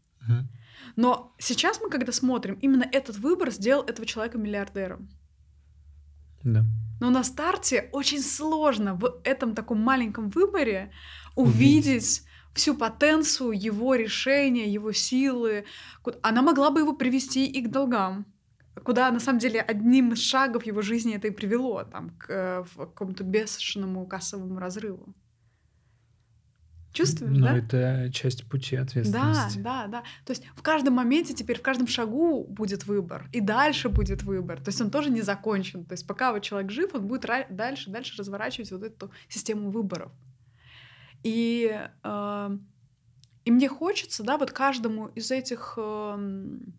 Но 0.96 1.34
сейчас 1.38 1.80
мы, 1.80 1.90
когда 1.90 2.12
смотрим, 2.12 2.54
именно 2.60 2.86
этот 2.90 3.16
выбор 3.18 3.50
сделал 3.50 3.82
этого 3.82 4.06
человека 4.06 4.38
миллиардером. 4.38 5.08
Да. 6.42 6.64
Но 7.00 7.10
на 7.10 7.24
старте 7.24 7.88
очень 7.92 8.20
сложно 8.20 8.94
в 8.94 9.20
этом 9.24 9.54
таком 9.54 9.78
маленьком 9.78 10.28
выборе 10.28 10.92
Увидеть. 11.34 11.54
увидеть 11.54 12.22
всю 12.54 12.74
потенцию 12.74 13.52
его 13.52 13.94
решения, 13.94 14.68
его 14.68 14.92
силы. 14.92 15.64
Она 16.22 16.42
могла 16.42 16.70
бы 16.70 16.80
его 16.80 16.92
привести 16.92 17.46
и 17.46 17.62
к 17.62 17.70
долгам, 17.70 18.26
куда 18.84 19.10
на 19.10 19.20
самом 19.20 19.38
деле 19.38 19.60
одним 19.60 20.12
из 20.12 20.20
шагов 20.20 20.64
его 20.64 20.82
жизни 20.82 21.14
это 21.14 21.28
и 21.28 21.30
привело, 21.30 21.84
там, 21.84 22.10
к 22.10 22.30
э, 22.30 22.64
в 22.74 22.86
какому-то 22.86 23.24
бешеному 23.24 24.06
кассовому 24.06 24.58
разрыву. 24.58 25.14
Чувствуешь, 26.92 27.38
Но 27.38 27.46
да? 27.46 27.56
это 27.56 28.10
часть 28.12 28.44
пути 28.44 28.76
Да, 28.76 28.82
ответственности. 28.82 29.58
да, 29.58 29.86
да. 29.86 30.02
То 30.26 30.32
есть 30.32 30.44
в 30.54 30.62
каждом 30.62 30.94
моменте 30.94 31.32
теперь, 31.32 31.58
в 31.58 31.62
каждом 31.62 31.86
шагу 31.86 32.44
будет 32.44 32.84
выбор, 32.86 33.28
и 33.32 33.40
дальше 33.40 33.88
будет 33.88 34.22
выбор. 34.22 34.60
То 34.60 34.68
есть 34.68 34.80
он 34.80 34.90
тоже 34.90 35.10
не 35.10 35.22
закончен. 35.22 35.84
То 35.84 35.94
есть 35.94 36.06
пока 36.06 36.32
вот 36.32 36.42
человек 36.42 36.70
жив, 36.70 36.94
он 36.94 37.06
будет 37.06 37.26
дальше, 37.50 37.90
дальше 37.90 38.14
разворачивать 38.18 38.70
вот 38.72 38.82
эту 38.82 39.10
систему 39.28 39.70
выборов. 39.70 40.12
И, 41.22 41.80
э, 42.02 42.58
и 43.44 43.50
мне 43.50 43.68
хочется, 43.68 44.22
да, 44.22 44.36
вот 44.36 44.50
каждому 44.50 45.06
из 45.06 45.30
этих 45.30 45.74
эм, 45.78 46.74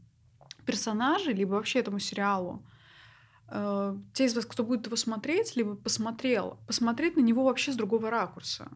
персонажей, 0.65 1.33
либо 1.33 1.53
вообще 1.53 1.79
этому 1.79 1.99
сериалу, 1.99 2.63
э, 3.49 3.97
те 4.13 4.25
из 4.25 4.35
вас, 4.35 4.45
кто 4.45 4.63
будет 4.63 4.85
его 4.85 4.95
смотреть, 4.95 5.55
либо 5.55 5.75
посмотрел, 5.75 6.59
посмотреть 6.67 7.15
на 7.15 7.21
него 7.21 7.43
вообще 7.45 7.71
с 7.71 7.75
другого 7.75 8.09
ракурса. 8.09 8.69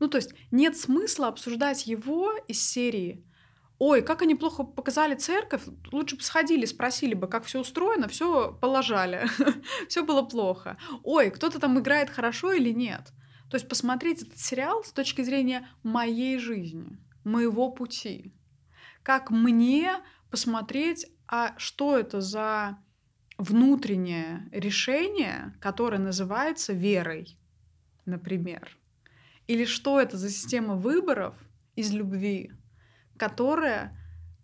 Ну, 0.00 0.08
то 0.08 0.18
есть 0.18 0.34
нет 0.50 0.76
смысла 0.76 1.28
обсуждать 1.28 1.86
его 1.86 2.32
из 2.48 2.60
серии 2.66 3.24
«Ой, 3.78 4.02
как 4.02 4.22
они 4.22 4.34
плохо 4.34 4.62
показали 4.62 5.14
церковь, 5.14 5.62
лучше 5.90 6.16
бы 6.16 6.22
сходили, 6.22 6.64
спросили 6.64 7.14
бы, 7.14 7.26
как 7.26 7.44
все 7.44 7.60
устроено, 7.60 8.06
все 8.06 8.52
положали, 8.52 9.26
все 9.88 10.04
было 10.04 10.22
плохо. 10.22 10.78
Ой, 11.02 11.30
кто-то 11.30 11.58
там 11.58 11.78
играет 11.78 12.08
хорошо 12.10 12.52
или 12.52 12.70
нет». 12.70 13.12
То 13.50 13.56
есть 13.56 13.68
посмотреть 13.68 14.22
этот 14.22 14.38
сериал 14.38 14.82
с 14.84 14.92
точки 14.92 15.22
зрения 15.22 15.68
моей 15.82 16.38
жизни, 16.38 16.98
моего 17.24 17.70
пути. 17.70 18.32
Как 19.02 19.30
мне 19.30 19.96
посмотреть, 20.30 21.06
а 21.28 21.54
что 21.58 21.96
это 21.96 22.20
за 22.20 22.78
внутреннее 23.38 24.48
решение, 24.50 25.54
которое 25.60 25.98
называется 25.98 26.72
верой, 26.72 27.38
например. 28.06 28.76
Или 29.46 29.64
что 29.64 30.00
это 30.00 30.16
за 30.16 30.30
система 30.30 30.74
выборов 30.74 31.34
из 31.76 31.92
любви, 31.92 32.52
которая 33.16 33.96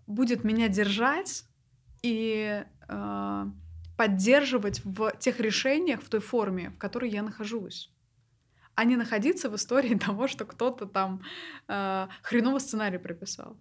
будет 0.06 0.44
меня 0.44 0.68
держать 0.68 1.44
и 2.02 2.64
э, 2.88 3.44
поддерживать 3.96 4.84
в 4.84 5.12
тех 5.18 5.40
решениях, 5.40 6.02
в 6.02 6.08
той 6.08 6.20
форме, 6.20 6.70
в 6.70 6.78
которой 6.78 7.10
я 7.10 7.22
нахожусь. 7.22 7.92
А 8.74 8.84
не 8.84 8.96
находиться 8.96 9.50
в 9.50 9.56
истории 9.56 9.94
того, 10.06 10.28
что 10.28 10.44
кто-то 10.44 10.86
там 10.86 11.22
э, 11.68 12.08
хреновый 12.22 12.60
сценарий 12.60 12.98
прописал. 12.98 13.56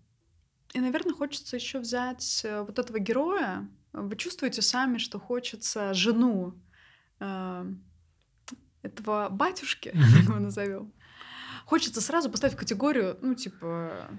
И, 0.73 0.79
наверное, 0.79 1.13
хочется 1.13 1.55
еще 1.55 1.79
взять 1.79 2.41
э, 2.45 2.61
вот 2.61 2.79
этого 2.79 2.99
героя. 2.99 3.67
Вы 3.91 4.15
чувствуете 4.15 4.61
сами, 4.61 4.97
что 4.97 5.19
хочется 5.19 5.93
жену 5.93 6.53
э, 7.19 7.65
этого 8.81 9.29
батюшки, 9.29 9.89
так 9.93 10.23
его 10.23 10.39
назовем. 10.39 10.93
Хочется 11.69 12.01
сразу 12.01 12.31
поставить 12.31 12.55
в 12.55 12.57
категорию, 12.57 13.15
ну, 13.21 13.35
типа, 13.35 14.09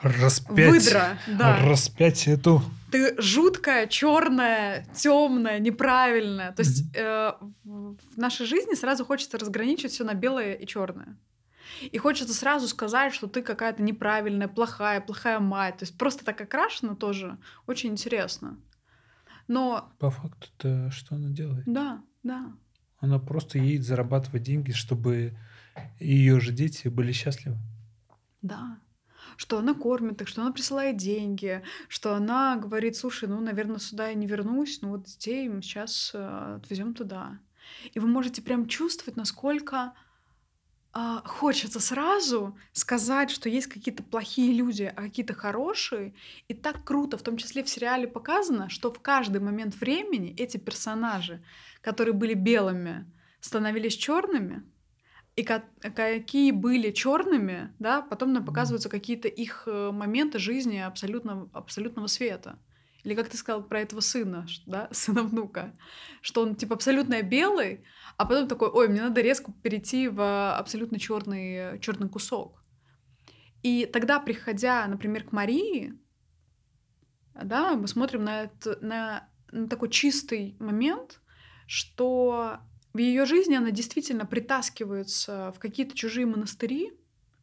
Распять, 0.00 0.70
выдра, 0.70 1.18
да. 1.26 1.58
распять 1.66 2.28
эту... 2.28 2.62
Ты 2.92 3.20
жуткая, 3.20 3.88
черная, 3.88 4.86
темная, 4.94 5.58
неправильная. 5.58 6.52
То 6.52 6.62
есть 6.62 6.84
э, 6.94 7.32
в 7.64 8.16
нашей 8.16 8.46
жизни 8.46 8.74
сразу 8.74 9.04
хочется 9.04 9.38
разграничить 9.38 9.90
все 9.90 10.04
на 10.04 10.14
белое 10.14 10.54
и 10.54 10.64
черное. 10.68 11.18
И 11.90 11.98
хочется 11.98 12.32
сразу 12.32 12.68
сказать, 12.68 13.12
что 13.12 13.26
ты 13.26 13.42
какая-то 13.42 13.82
неправильная, 13.82 14.46
плохая, 14.46 15.00
плохая 15.00 15.40
мать. 15.40 15.78
То 15.78 15.82
есть 15.86 15.98
просто 15.98 16.24
так 16.24 16.40
окрашено 16.40 16.94
тоже 16.94 17.38
очень 17.66 17.90
интересно. 17.90 18.56
Но 19.48 19.92
По 19.98 20.12
факту-то 20.12 20.92
что 20.92 21.16
она 21.16 21.30
делает? 21.30 21.64
да, 21.66 22.02
да, 22.22 22.52
Она 23.00 23.18
просто 23.18 23.58
едет 23.58 23.84
зарабатывать 23.84 24.44
деньги, 24.44 24.70
чтобы 24.70 25.36
ее 25.98 26.40
же 26.40 26.52
дети 26.52 26.88
были 26.88 27.12
счастливы. 27.12 27.56
да. 28.42 28.78
Что 29.36 29.58
она 29.58 29.74
кормит 29.74 30.20
их, 30.20 30.28
что 30.28 30.42
она 30.42 30.50
присылает 30.50 30.96
деньги, 30.96 31.62
что 31.88 32.14
она 32.14 32.56
говорит, 32.56 32.96
слушай, 32.96 33.28
ну, 33.28 33.40
наверное, 33.40 33.78
сюда 33.78 34.08
я 34.08 34.14
не 34.14 34.26
вернусь, 34.26 34.82
но 34.82 34.90
вот 34.90 35.04
детей 35.04 35.48
сейчас 35.62 36.14
отвезем 36.14 36.94
туда. 36.94 37.38
И 37.92 38.00
вы 38.00 38.08
можете 38.08 38.42
прям 38.42 38.66
чувствовать, 38.66 39.16
насколько 39.16 39.94
а, 40.92 41.22
хочется 41.24 41.78
сразу 41.78 42.58
сказать, 42.72 43.30
что 43.30 43.48
есть 43.48 43.68
какие-то 43.68 44.02
плохие 44.02 44.52
люди, 44.52 44.92
а 44.94 45.02
какие-то 45.02 45.34
хорошие. 45.34 46.14
И 46.48 46.54
так 46.54 46.84
круто, 46.84 47.16
в 47.16 47.22
том 47.22 47.36
числе 47.36 47.62
в 47.62 47.68
сериале 47.68 48.08
показано, 48.08 48.68
что 48.68 48.90
в 48.90 49.00
каждый 49.00 49.40
момент 49.40 49.76
времени 49.76 50.34
эти 50.36 50.56
персонажи, 50.56 51.44
которые 51.80 52.12
были 52.12 52.34
белыми, 52.34 53.10
становились 53.40 53.94
черными, 53.94 54.64
и 55.36 55.42
ка- 55.42 55.64
какие 55.80 56.50
были 56.50 56.90
черными, 56.90 57.72
да, 57.78 58.02
потом 58.02 58.32
нам 58.32 58.44
показываются 58.44 58.88
какие-то 58.88 59.28
их 59.28 59.64
э, 59.66 59.90
моменты 59.92 60.38
жизни 60.38 60.78
абсолютно, 60.78 61.48
абсолютного 61.52 62.08
света. 62.08 62.58
Или 63.04 63.14
как 63.14 63.28
ты 63.30 63.36
сказал 63.36 63.62
про 63.62 63.80
этого 63.80 64.00
сына, 64.00 64.46
да, 64.66 64.88
сына 64.92 65.22
внука, 65.22 65.76
что 66.20 66.42
он 66.42 66.56
типа 66.56 66.74
абсолютно 66.74 67.22
белый, 67.22 67.84
а 68.16 68.26
потом 68.26 68.48
такой, 68.48 68.68
ой, 68.68 68.88
мне 68.88 69.02
надо 69.02 69.20
резко 69.20 69.52
перейти 69.62 70.08
в 70.08 70.56
абсолютно 70.56 70.98
черный, 70.98 71.78
черный 71.80 72.08
кусок. 72.08 72.62
И 73.62 73.86
тогда, 73.86 74.20
приходя, 74.20 74.86
например, 74.86 75.24
к 75.24 75.32
Марии, 75.32 75.94
да, 77.34 77.74
мы 77.76 77.88
смотрим 77.88 78.24
на, 78.24 78.42
это, 78.44 78.78
на, 78.84 79.28
на 79.52 79.68
такой 79.68 79.90
чистый 79.90 80.56
момент, 80.58 81.20
что 81.66 82.58
в 82.92 82.98
ее 82.98 83.24
жизни 83.24 83.54
она 83.54 83.70
действительно 83.70 84.26
притаскивается 84.26 85.52
в 85.54 85.58
какие-то 85.58 85.96
чужие 85.96 86.26
монастыри, 86.26 86.92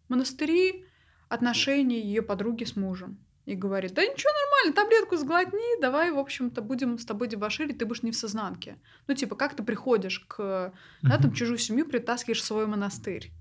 монастыри 0.10 0.86
отношений 1.30 2.02
ее 2.02 2.22
подруги 2.22 2.64
с 2.64 2.76
мужем. 2.76 3.20
И 3.46 3.56
говорит, 3.56 3.94
да 3.94 4.02
ничего, 4.02 4.30
нормально, 4.44 4.74
таблетку 4.76 5.16
сглотни, 5.16 5.80
давай, 5.80 6.12
в 6.12 6.20
общем-то, 6.20 6.62
будем 6.62 7.00
с 7.00 7.06
тобой 7.06 7.30
дебоширить, 7.30 7.78
ты 7.78 7.86
будешь 7.86 8.04
не 8.04 8.12
в 8.12 8.18
сознанке. 8.18 8.78
Ну, 9.08 9.14
типа, 9.14 9.36
как 9.36 9.56
ты 9.56 9.64
приходишь 9.64 10.20
к, 10.28 10.74
да, 11.02 11.18
там, 11.18 11.32
чужую 11.32 11.58
семью, 11.58 11.86
притаскиваешь 11.86 12.42
в 12.42 12.46
свой 12.46 12.68
монастырь. 12.68 13.32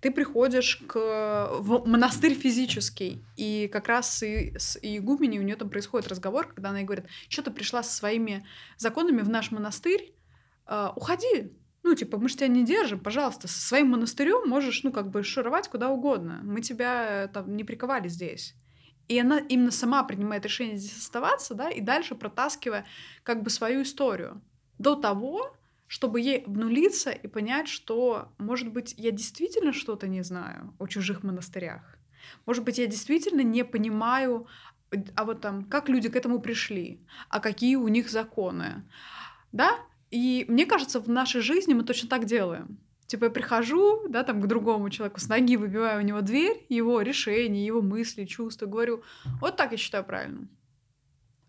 Ты 0.00 0.10
приходишь 0.10 0.82
к, 0.88 1.48
в 1.60 1.86
монастырь 1.86 2.32
физический, 2.34 3.22
и 3.36 3.68
как 3.70 3.88
раз 3.88 4.22
и 4.22 4.56
с 4.58 4.78
игуменей 4.80 5.38
у 5.38 5.42
нее 5.42 5.56
там 5.56 5.68
происходит 5.68 6.08
разговор, 6.08 6.48
когда 6.48 6.70
она 6.70 6.78
ей 6.78 6.86
говорит, 6.86 7.04
что 7.28 7.42
ты 7.42 7.50
пришла 7.50 7.82
со 7.82 7.94
своими 7.94 8.46
законами 8.78 9.20
в 9.20 9.28
наш 9.28 9.50
монастырь, 9.50 10.14
уходи, 10.66 11.52
ну, 11.82 11.94
типа, 11.94 12.18
мы 12.18 12.28
же 12.28 12.36
тебя 12.36 12.48
не 12.48 12.64
держим, 12.64 13.00
пожалуйста, 13.00 13.48
со 13.48 13.60
своим 13.60 13.88
монастырем 13.88 14.48
можешь, 14.48 14.82
ну, 14.82 14.92
как 14.92 15.10
бы 15.10 15.22
шуровать 15.22 15.68
куда 15.68 15.88
угодно. 15.90 16.40
Мы 16.42 16.60
тебя 16.60 17.28
там 17.32 17.56
не 17.56 17.64
приковали 17.64 18.08
здесь. 18.08 18.54
И 19.08 19.18
она 19.18 19.38
именно 19.38 19.72
сама 19.72 20.04
принимает 20.04 20.44
решение 20.44 20.76
здесь 20.76 20.98
оставаться, 20.98 21.54
да, 21.54 21.68
и 21.68 21.80
дальше 21.80 22.14
протаскивая 22.14 22.86
как 23.24 23.42
бы 23.42 23.50
свою 23.50 23.82
историю. 23.82 24.40
До 24.78 24.94
того, 24.94 25.56
чтобы 25.88 26.20
ей 26.20 26.44
обнулиться 26.44 27.10
и 27.10 27.26
понять, 27.26 27.66
что, 27.66 28.32
может 28.38 28.72
быть, 28.72 28.94
я 28.96 29.10
действительно 29.10 29.72
что-то 29.72 30.06
не 30.06 30.22
знаю 30.22 30.72
о 30.78 30.86
чужих 30.86 31.24
монастырях. 31.24 31.98
Может 32.46 32.62
быть, 32.62 32.78
я 32.78 32.86
действительно 32.86 33.40
не 33.40 33.64
понимаю, 33.64 34.46
а 35.16 35.24
вот 35.24 35.40
там, 35.40 35.64
как 35.64 35.88
люди 35.88 36.08
к 36.08 36.14
этому 36.14 36.38
пришли, 36.38 37.04
а 37.28 37.40
какие 37.40 37.74
у 37.74 37.88
них 37.88 38.08
законы. 38.08 38.88
Да? 39.50 39.76
И 40.10 40.44
мне 40.48 40.66
кажется, 40.66 41.00
в 41.00 41.08
нашей 41.08 41.40
жизни 41.40 41.74
мы 41.74 41.84
точно 41.84 42.08
так 42.08 42.24
делаем. 42.24 42.78
Типа 43.06 43.24
я 43.24 43.30
прихожу, 43.30 44.06
да, 44.08 44.22
там 44.22 44.40
к 44.40 44.46
другому 44.46 44.88
человеку 44.90 45.18
с 45.20 45.28
ноги 45.28 45.56
выбиваю 45.56 46.00
у 46.00 46.04
него 46.04 46.20
дверь, 46.20 46.64
его 46.68 47.00
решения, 47.00 47.66
его 47.66 47.82
мысли, 47.82 48.24
чувства, 48.24 48.66
говорю, 48.66 49.02
вот 49.40 49.56
так 49.56 49.72
я 49.72 49.78
считаю 49.78 50.04
правильно. 50.04 50.48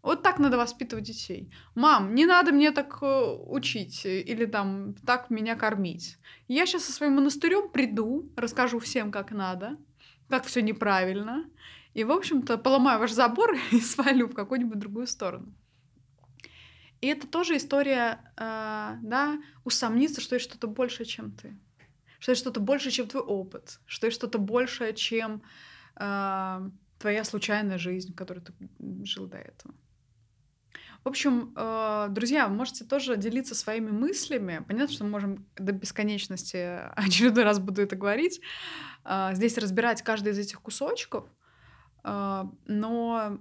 Вот 0.02 0.24
так 0.24 0.40
надо 0.40 0.58
воспитывать 0.58 1.06
детей. 1.06 1.54
Мам, 1.76 2.16
не 2.16 2.26
надо 2.26 2.52
мне 2.52 2.72
так 2.72 2.98
э, 3.02 3.36
учить 3.46 4.04
или 4.06 4.46
там 4.46 4.96
так 5.06 5.30
меня 5.30 5.56
кормить. 5.56 6.18
Я 6.48 6.66
сейчас 6.66 6.86
со 6.86 6.92
своим 6.92 7.14
монастырем 7.14 7.70
приду, 7.70 8.32
расскажу 8.36 8.80
всем, 8.80 9.12
как 9.12 9.32
надо, 9.32 9.78
как 10.28 10.46
все 10.46 10.64
неправильно, 10.64 11.46
и, 11.94 12.04
в 12.04 12.12
общем-то, 12.12 12.58
поломаю 12.58 13.00
ваш 13.00 13.12
забор 13.12 13.56
и 13.72 13.80
свалю 13.80 14.28
в 14.28 14.34
какую-нибудь 14.34 14.80
другую 14.80 15.06
сторону. 15.06 15.54
И 17.02 17.08
это 17.08 17.28
тоже 17.28 17.58
история, 17.58 18.20
э, 18.38 18.98
да, 19.02 19.40
усомниться, 19.64 20.22
что 20.22 20.36
есть 20.36 20.48
что-то 20.48 20.68
большее, 20.68 21.08
чем 21.08 21.32
ты. 21.32 21.58
Что 22.20 22.32
есть 22.32 22.42
что-то 22.42 22.60
большее, 22.60 22.92
чем 22.92 23.08
твой 23.08 23.24
опыт. 23.24 23.80
Что 23.88 24.06
есть 24.06 24.18
что-то 24.18 24.38
большее, 24.38 24.94
чем 24.94 25.42
э, 26.00 26.70
твоя 27.00 27.24
случайная 27.24 27.80
жизнь, 27.80 28.14
в 28.14 28.16
которой 28.16 28.42
ты 28.42 28.54
жил 29.04 29.26
до 29.26 29.38
этого. 29.38 29.74
В 31.04 31.08
общем, 31.08 31.52
э, 31.56 32.08
друзья, 32.12 32.48
вы 32.48 32.54
можете 32.54 32.86
тоже 32.86 33.18
делиться 33.18 33.56
своими 33.56 33.90
мыслями. 33.90 34.64
Понятно, 34.68 34.94
что 34.94 35.04
мы 35.04 35.10
можем 35.10 35.48
до 35.58 35.72
бесконечности 35.72 36.82
очередной 36.96 37.44
раз 37.44 37.58
буду 37.58 37.82
это 37.82 37.96
говорить. 37.96 38.42
Э, 39.06 39.32
здесь 39.34 39.58
разбирать 39.58 40.04
каждый 40.04 40.34
из 40.34 40.38
этих 40.38 40.62
кусочков. 40.62 41.28
Но 42.04 43.40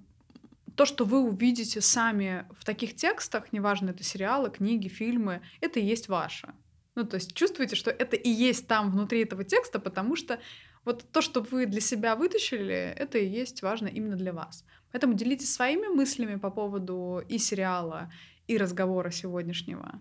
то, 0.77 0.85
что 0.85 1.05
вы 1.05 1.21
увидите 1.21 1.81
сами 1.81 2.47
в 2.59 2.65
таких 2.65 2.97
текстах, 2.97 3.53
неважно, 3.53 3.91
это 3.91 4.05
сериалы, 4.05 4.51
книги, 4.51 4.89
фильмы, 4.89 5.43
это 5.61 5.81
и 5.81 5.85
есть 5.85 6.09
ваше. 6.09 6.55
Ну, 6.95 7.05
то 7.05 7.17
есть 7.17 7.35
чувствуете, 7.35 7.77
что 7.77 7.91
это 7.91 8.17
и 8.17 8.29
есть 8.29 8.67
там 8.67 8.91
внутри 8.91 9.23
этого 9.23 9.45
текста, 9.45 9.79
потому 9.79 10.17
что 10.17 10.39
вот 10.85 11.05
то, 11.13 11.23
что 11.23 11.41
вы 11.43 11.67
для 11.67 11.81
себя 11.81 12.17
вытащили, 12.17 12.95
это 12.97 13.19
и 13.19 13.29
есть 13.29 13.63
важно 13.63 13.87
именно 13.87 14.17
для 14.17 14.33
вас. 14.33 14.65
Поэтому 14.93 15.15
делитесь 15.15 15.53
своими 15.53 15.87
мыслями 15.87 16.37
по 16.37 16.51
поводу 16.51 17.23
и 17.29 17.39
сериала, 17.39 18.11
и 18.49 18.59
разговора 18.59 19.11
сегодняшнего. 19.11 20.01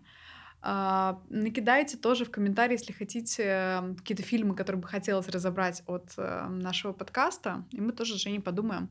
А, 0.62 1.22
накидайте 1.30 1.98
тоже 1.98 2.26
в 2.26 2.32
комментарии, 2.32 2.74
если 2.74 2.92
хотите, 2.92 3.96
какие-то 3.98 4.24
фильмы, 4.24 4.56
которые 4.56 4.82
бы 4.82 4.88
хотелось 4.88 5.30
разобрать 5.30 5.84
от 5.86 6.12
э, 6.18 6.48
нашего 6.50 6.92
подкаста, 6.92 7.66
и 7.72 7.80
мы 7.80 7.94
тоже 7.94 8.16
с 8.16 8.22
Женей 8.22 8.42
подумаем, 8.42 8.90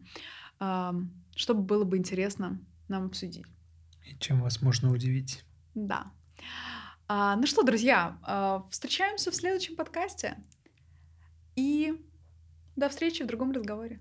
что 1.39 1.55
было 1.55 1.85
бы 1.85 1.97
интересно 1.97 2.59
нам 2.89 3.07
обсудить. 3.07 3.47
И 4.05 4.19
чем 4.19 4.43
вас 4.43 4.61
можно 4.61 4.91
удивить. 4.91 5.45
Да. 5.75 6.11
А, 7.07 7.37
ну 7.37 7.47
что, 7.47 7.63
друзья, 7.63 8.19
а, 8.23 8.67
встречаемся 8.71 9.31
в 9.31 9.37
следующем 9.37 9.77
подкасте. 9.77 10.37
И 11.55 11.95
до 12.75 12.89
встречи 12.89 13.23
в 13.23 13.27
другом 13.27 13.53
разговоре. 13.53 14.01